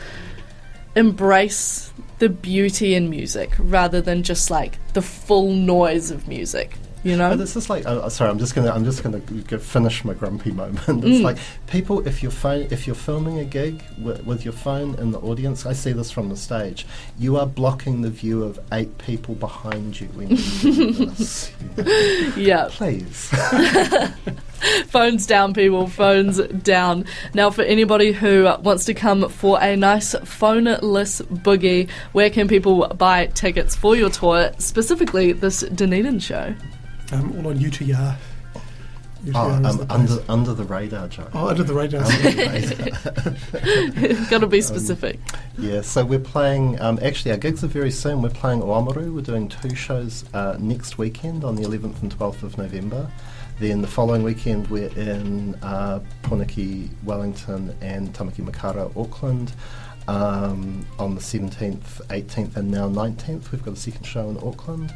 embrace 0.95 1.91
the 2.19 2.29
beauty 2.29 2.95
in 2.95 3.09
music 3.09 3.53
rather 3.59 4.01
than 4.01 4.23
just 4.23 4.51
like 4.51 4.79
the 4.93 5.03
full 5.03 5.53
noise 5.53 6.11
of 6.11 6.29
music. 6.29 6.77
You 7.05 7.17
know? 7.17 7.31
But 7.31 7.41
it's 7.41 7.55
just 7.55 7.71
like, 7.71 7.85
oh, 7.87 8.09
sorry, 8.09 8.31
I'm 8.31 8.39
just 8.39 8.55
gonna, 8.55 8.71
I'm 8.73 8.85
just 8.85 9.03
gonna 9.05 9.21
finish 9.21 10.05
my 10.05 10.15
grumpy 10.15 10.51
moment. 10.51 10.81
It's 11.05 11.19
Mm. 11.21 11.23
like 11.23 11.39
people, 11.69 12.07
if 12.07 12.23
you're 12.23 12.33
phone, 12.33 12.67
if 12.71 12.87
you're 12.87 12.97
filming 12.97 13.39
a 13.39 13.45
gig 13.45 13.83
with, 14.03 14.25
with 14.27 14.45
your 14.45 14.53
phone 14.53 14.95
in 14.97 15.13
the 15.13 15.19
audience, 15.21 15.65
I 15.65 15.73
see 15.75 15.93
this 15.93 16.11
from 16.11 16.29
the 16.29 16.37
stage. 16.37 16.87
You 17.19 17.37
are 17.37 17.47
blocking 17.47 18.03
the 18.03 18.11
view 18.11 18.43
of 18.43 18.59
eight 18.73 18.99
people 18.99 19.35
behind 19.37 20.01
you 20.01 20.09
when 20.09 20.31
you 20.31 20.37
do 20.37 20.95
this. 21.07 21.53
yeah. 22.37 22.69
Please. 22.71 23.31
Phones 24.89 25.27
down, 25.27 25.55
people. 25.55 25.87
Phones 25.87 26.39
down. 26.39 27.05
Now, 27.33 27.51
for 27.51 27.63
anybody 27.63 28.11
who 28.13 28.45
wants 28.63 28.85
to 28.87 28.95
come 28.95 29.29
for 29.29 29.61
a 29.63 29.77
nice 29.77 30.15
phoneless 30.17 31.23
boogie, 31.23 31.89
where 32.13 32.29
can 32.31 32.49
people 32.49 32.89
buy 32.89 33.27
tickets 33.27 33.77
for 33.77 33.95
your 33.95 34.11
tour, 34.11 34.51
specifically 34.59 35.33
this 35.33 35.61
Dunedin 35.61 36.19
show? 36.19 36.55
Um, 37.13 37.33
all 37.39 37.49
on 37.49 37.59
UTR. 37.59 38.17
UTR 39.25 39.33
Oh, 39.35 39.51
um, 39.51 39.63
the 39.63 39.87
under 39.93 40.23
under 40.29 40.55
the 40.55 40.63
radar, 40.65 41.09
Joe. 41.09 41.29
oh, 41.35 41.49
under 41.49 41.65
the 41.65 41.75
radar. 41.75 42.03
Under 42.05 42.31
the 42.31 43.97
radar. 44.13 44.27
Gotta 44.31 44.47
be 44.47 44.61
specific. 44.61 45.19
Yeah, 45.59 45.81
so 45.81 46.05
we're 46.05 46.19
playing. 46.21 46.81
Um, 46.81 46.99
actually, 47.03 47.33
our 47.33 47.37
gigs 47.37 47.65
are 47.65 47.69
very 47.69 47.91
soon. 47.91 48.23
We're 48.23 48.29
playing 48.31 48.61
Oamaru. 48.61 49.13
We're 49.13 49.23
doing 49.23 49.49
two 49.49 49.75
shows 49.75 50.25
uh, 50.35 50.57
next 50.61 50.99
weekend 50.99 51.43
on 51.45 51.57
the 51.57 51.63
11th 51.63 52.01
and 52.03 52.17
12th 52.17 52.43
of 52.45 52.59
November. 52.59 53.11
Then 53.59 53.83
the 53.83 53.89
following 53.89 54.23
weekend, 54.23 54.69
we're 54.69 54.93
in 54.97 55.57
uh, 55.63 55.99
Pōneke, 56.23 56.89
Wellington, 57.03 57.77
and 57.81 58.15
Tāmaki 58.15 58.49
Makaurau, 58.49 58.97
Auckland. 58.97 59.53
Um, 60.07 60.87
on 60.99 61.15
the 61.17 61.21
17th, 61.21 62.07
18th, 62.07 62.57
and 62.57 62.71
now 62.71 62.89
19th, 62.89 63.51
we've 63.51 63.63
got 63.63 63.75
a 63.75 63.77
second 63.77 64.05
show 64.05 64.31
in 64.31 64.39
Auckland. 64.39 64.95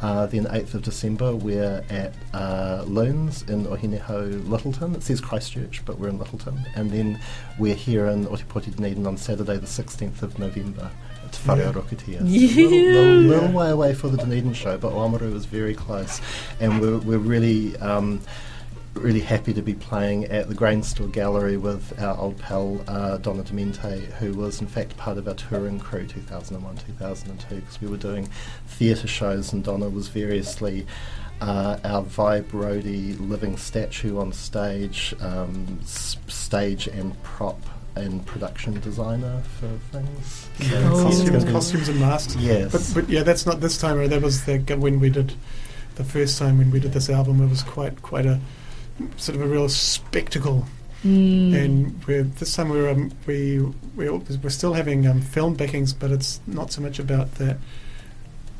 Uh, 0.00 0.26
then 0.26 0.44
8th 0.46 0.74
of 0.74 0.82
December, 0.82 1.34
we're 1.34 1.84
at 1.88 2.12
uh, 2.32 2.84
Loons 2.86 3.42
in 3.42 3.64
Ōhinehou, 3.66 4.42
Lyttelton. 4.42 4.94
It 4.94 5.02
says 5.02 5.20
Christchurch, 5.20 5.82
but 5.84 5.98
we're 5.98 6.08
in 6.08 6.18
Lyttelton. 6.18 6.66
And 6.76 6.90
then 6.90 7.20
we're 7.58 7.74
here 7.74 8.06
in 8.06 8.26
Ōtepoti 8.26 8.74
Dunedin 8.74 9.06
on 9.06 9.16
Saturday, 9.16 9.56
the 9.56 9.66
16th 9.66 10.22
of 10.22 10.38
November 10.38 10.90
at 11.24 11.32
Te 11.32 11.48
Whare 11.48 11.58
Yeah. 11.58 11.72
Rukutia. 11.72 12.20
It's 12.22 12.56
a 12.56 12.60
little, 12.60 12.78
little, 12.78 13.22
little 13.22 13.52
way 13.52 13.70
away 13.70 13.94
for 13.94 14.08
the 14.08 14.16
Dunedin 14.18 14.52
show, 14.52 14.76
but 14.76 14.92
Oamaru 14.92 15.32
was 15.32 15.46
very 15.46 15.74
close. 15.74 16.20
And 16.60 16.80
we're, 16.80 16.98
we're 16.98 17.18
really... 17.18 17.76
Um, 17.78 18.20
really 18.94 19.20
happy 19.20 19.52
to 19.52 19.62
be 19.62 19.74
playing 19.74 20.24
at 20.26 20.48
the 20.48 20.54
Grain 20.54 20.82
Store 20.82 21.08
Gallery 21.08 21.56
with 21.56 21.98
our 22.00 22.16
old 22.18 22.38
pal 22.38 22.80
uh, 22.86 23.16
Donna 23.18 23.42
Demente, 23.42 24.00
who 24.18 24.32
was 24.34 24.60
in 24.60 24.66
fact 24.66 24.96
part 24.96 25.18
of 25.18 25.26
our 25.28 25.34
touring 25.34 25.78
crew 25.80 26.06
2001 26.06 26.76
2002, 26.76 27.54
because 27.56 27.80
we 27.80 27.88
were 27.88 27.96
doing 27.96 28.28
theatre 28.66 29.08
shows, 29.08 29.52
and 29.52 29.64
Donna 29.64 29.88
was 29.88 30.08
variously. 30.08 30.86
Uh, 31.40 31.78
our 31.84 32.02
vibe 32.04 32.44
roadie 32.52 33.18
living 33.28 33.56
statue 33.56 34.18
on 34.18 34.32
stage, 34.32 35.12
um, 35.20 35.78
s- 35.82 36.16
stage 36.28 36.86
and 36.86 37.20
prop 37.24 37.60
and 37.96 38.24
production 38.24 38.78
designer 38.80 39.42
for 39.58 39.68
things. 39.90 40.48
So 40.60 40.64
it's- 40.64 40.80
it's 40.84 41.02
costumes, 41.02 41.44
costumes 41.52 41.88
and 41.88 42.00
masks. 42.00 42.36
Yes. 42.36 42.70
But, 42.72 43.02
but 43.02 43.10
yeah, 43.12 43.24
that's 43.24 43.44
not 43.46 43.60
this 43.60 43.76
time. 43.76 44.08
That 44.08 44.22
was 44.22 44.44
the, 44.44 44.58
when 44.78 45.00
we 45.00 45.10
did 45.10 45.34
the 45.96 46.04
first 46.04 46.38
time 46.38 46.56
when 46.58 46.70
we 46.70 46.78
did 46.80 46.92
this 46.92 47.10
album. 47.10 47.42
It 47.42 47.50
was 47.50 47.64
quite 47.64 48.00
quite 48.00 48.26
a 48.26 48.38
sort 49.16 49.36
of 49.36 49.42
a 49.42 49.46
real 49.46 49.68
spectacle. 49.68 50.66
Mm. 51.04 51.54
And 51.54 52.04
we're, 52.06 52.22
this 52.22 52.54
time 52.56 52.70
we're 52.70 52.88
um, 52.90 53.12
we 53.26 53.60
we're, 53.94 54.14
we're 54.14 54.50
still 54.50 54.72
having 54.72 55.06
um, 55.06 55.20
film 55.20 55.54
backings, 55.54 55.92
but 55.92 56.10
it's 56.10 56.40
not 56.46 56.72
so 56.72 56.80
much 56.80 56.98
about 56.98 57.34
that 57.34 57.58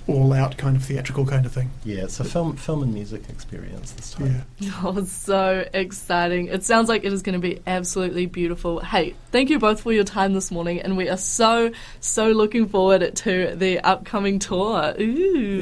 all 0.06 0.32
out 0.34 0.56
kind 0.58 0.76
of 0.76 0.84
theatrical 0.84 1.24
kind 1.24 1.46
of 1.46 1.52
thing. 1.52 1.70
yeah, 1.84 2.04
it's 2.04 2.20
a 2.20 2.24
film, 2.24 2.54
film 2.56 2.82
and 2.82 2.92
music 2.92 3.22
experience 3.30 3.92
this 3.92 4.12
time. 4.12 4.44
Yeah. 4.58 4.70
Oh, 4.82 4.96
it's 4.98 5.12
so 5.12 5.66
exciting. 5.72 6.48
It 6.48 6.62
sounds 6.64 6.88
like 6.90 7.04
it 7.04 7.12
is 7.12 7.22
going 7.22 7.40
to 7.40 7.48
be 7.48 7.60
absolutely 7.66 8.26
beautiful. 8.26 8.80
Hey, 8.80 9.14
thank 9.32 9.48
you 9.48 9.58
both 9.58 9.80
for 9.80 9.92
your 9.92 10.04
time 10.04 10.34
this 10.34 10.50
morning, 10.50 10.80
and 10.80 10.96
we 10.96 11.08
are 11.08 11.16
so, 11.16 11.70
so 12.00 12.28
looking 12.32 12.66
forward 12.68 13.14
to 13.16 13.54
the 13.56 13.78
upcoming 13.80 14.38
tour. 14.40 14.94
Ooh. 15.00 15.04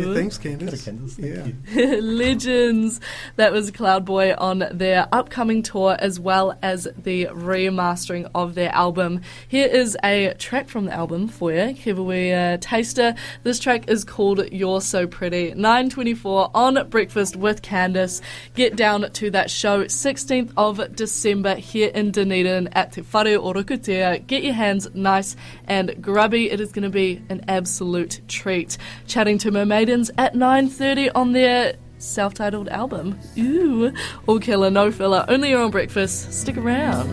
Yeah, 0.08 0.14
thanks, 0.14 0.38
Good, 0.38 0.58
Candice. 0.58 0.88
Candice, 0.88 1.12
thank 1.12 1.76
Yeah. 1.76 1.82
you. 1.84 2.00
Legends. 2.02 3.00
That 3.36 3.52
was 3.52 3.70
Cloudboy 3.70 4.34
on 4.38 4.64
their 4.72 5.06
upcoming 5.12 5.62
tour 5.62 5.96
as 5.98 6.18
well 6.18 6.58
as 6.62 6.88
the 6.96 7.26
remastering 7.26 8.28
of 8.34 8.54
their 8.54 8.70
album. 8.72 9.20
Here 9.46 9.68
is 9.68 9.96
a 10.02 10.34
track 10.38 10.68
from 10.68 10.86
the 10.86 10.92
album 10.92 11.28
for 11.28 11.52
you. 11.52 11.72
Give 11.74 11.98
away 11.98 12.30
a 12.32 12.58
taster. 12.58 13.14
This 13.44 13.58
track 13.60 13.88
is 13.88 14.04
called 14.04 14.31
You're 14.38 14.80
So 14.80 15.06
Pretty. 15.06 15.50
924 15.54 16.50
on 16.54 16.88
Breakfast 16.88 17.36
with 17.36 17.62
Candice. 17.62 18.20
Get 18.54 18.76
down 18.76 19.10
to 19.12 19.30
that 19.30 19.50
show 19.50 19.84
16th 19.84 20.52
of 20.56 20.96
December 20.96 21.54
here 21.56 21.90
in 21.94 22.10
Dunedin 22.10 22.68
at 22.72 22.92
Te 22.92 23.02
Whare 23.02 23.38
o 23.38 23.52
Rukutia. 23.52 24.26
Get 24.26 24.42
your 24.42 24.54
hands 24.54 24.88
nice 24.94 25.36
and 25.66 25.94
grubby. 26.00 26.50
It 26.50 26.60
is 26.60 26.72
going 26.72 26.84
to 26.84 26.90
be 26.90 27.22
an 27.28 27.44
absolute 27.48 28.20
treat. 28.28 28.78
Chatting 29.06 29.38
to 29.38 29.50
Mermaidens 29.50 30.10
at 30.16 30.34
9.30 30.34 31.10
on 31.14 31.32
their 31.32 31.74
self-titled 31.98 32.68
album. 32.68 33.18
Ooh, 33.38 33.92
all 34.26 34.40
killer, 34.40 34.70
no 34.70 34.90
filler, 34.90 35.24
only 35.28 35.48
here 35.48 35.60
on 35.60 35.70
breakfast. 35.70 36.32
Stick 36.32 36.56
around. 36.56 37.08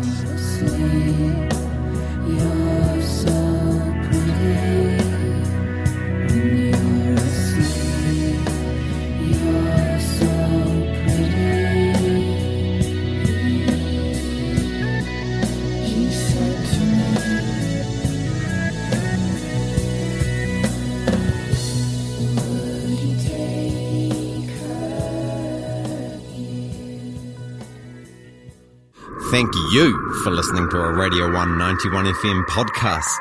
Thank 29.51 29.73
you 29.73 30.13
for 30.23 30.29
listening 30.29 30.69
to 30.69 30.77
a 30.77 30.93
Radio 30.93 31.25
191 31.33 32.05
FM 32.05 32.43
podcast. 32.45 33.17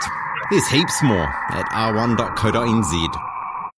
There's 0.51 0.69
heaps 0.69 1.03
more 1.03 1.25
at 1.25 1.65
r1.co.nz 1.73 3.28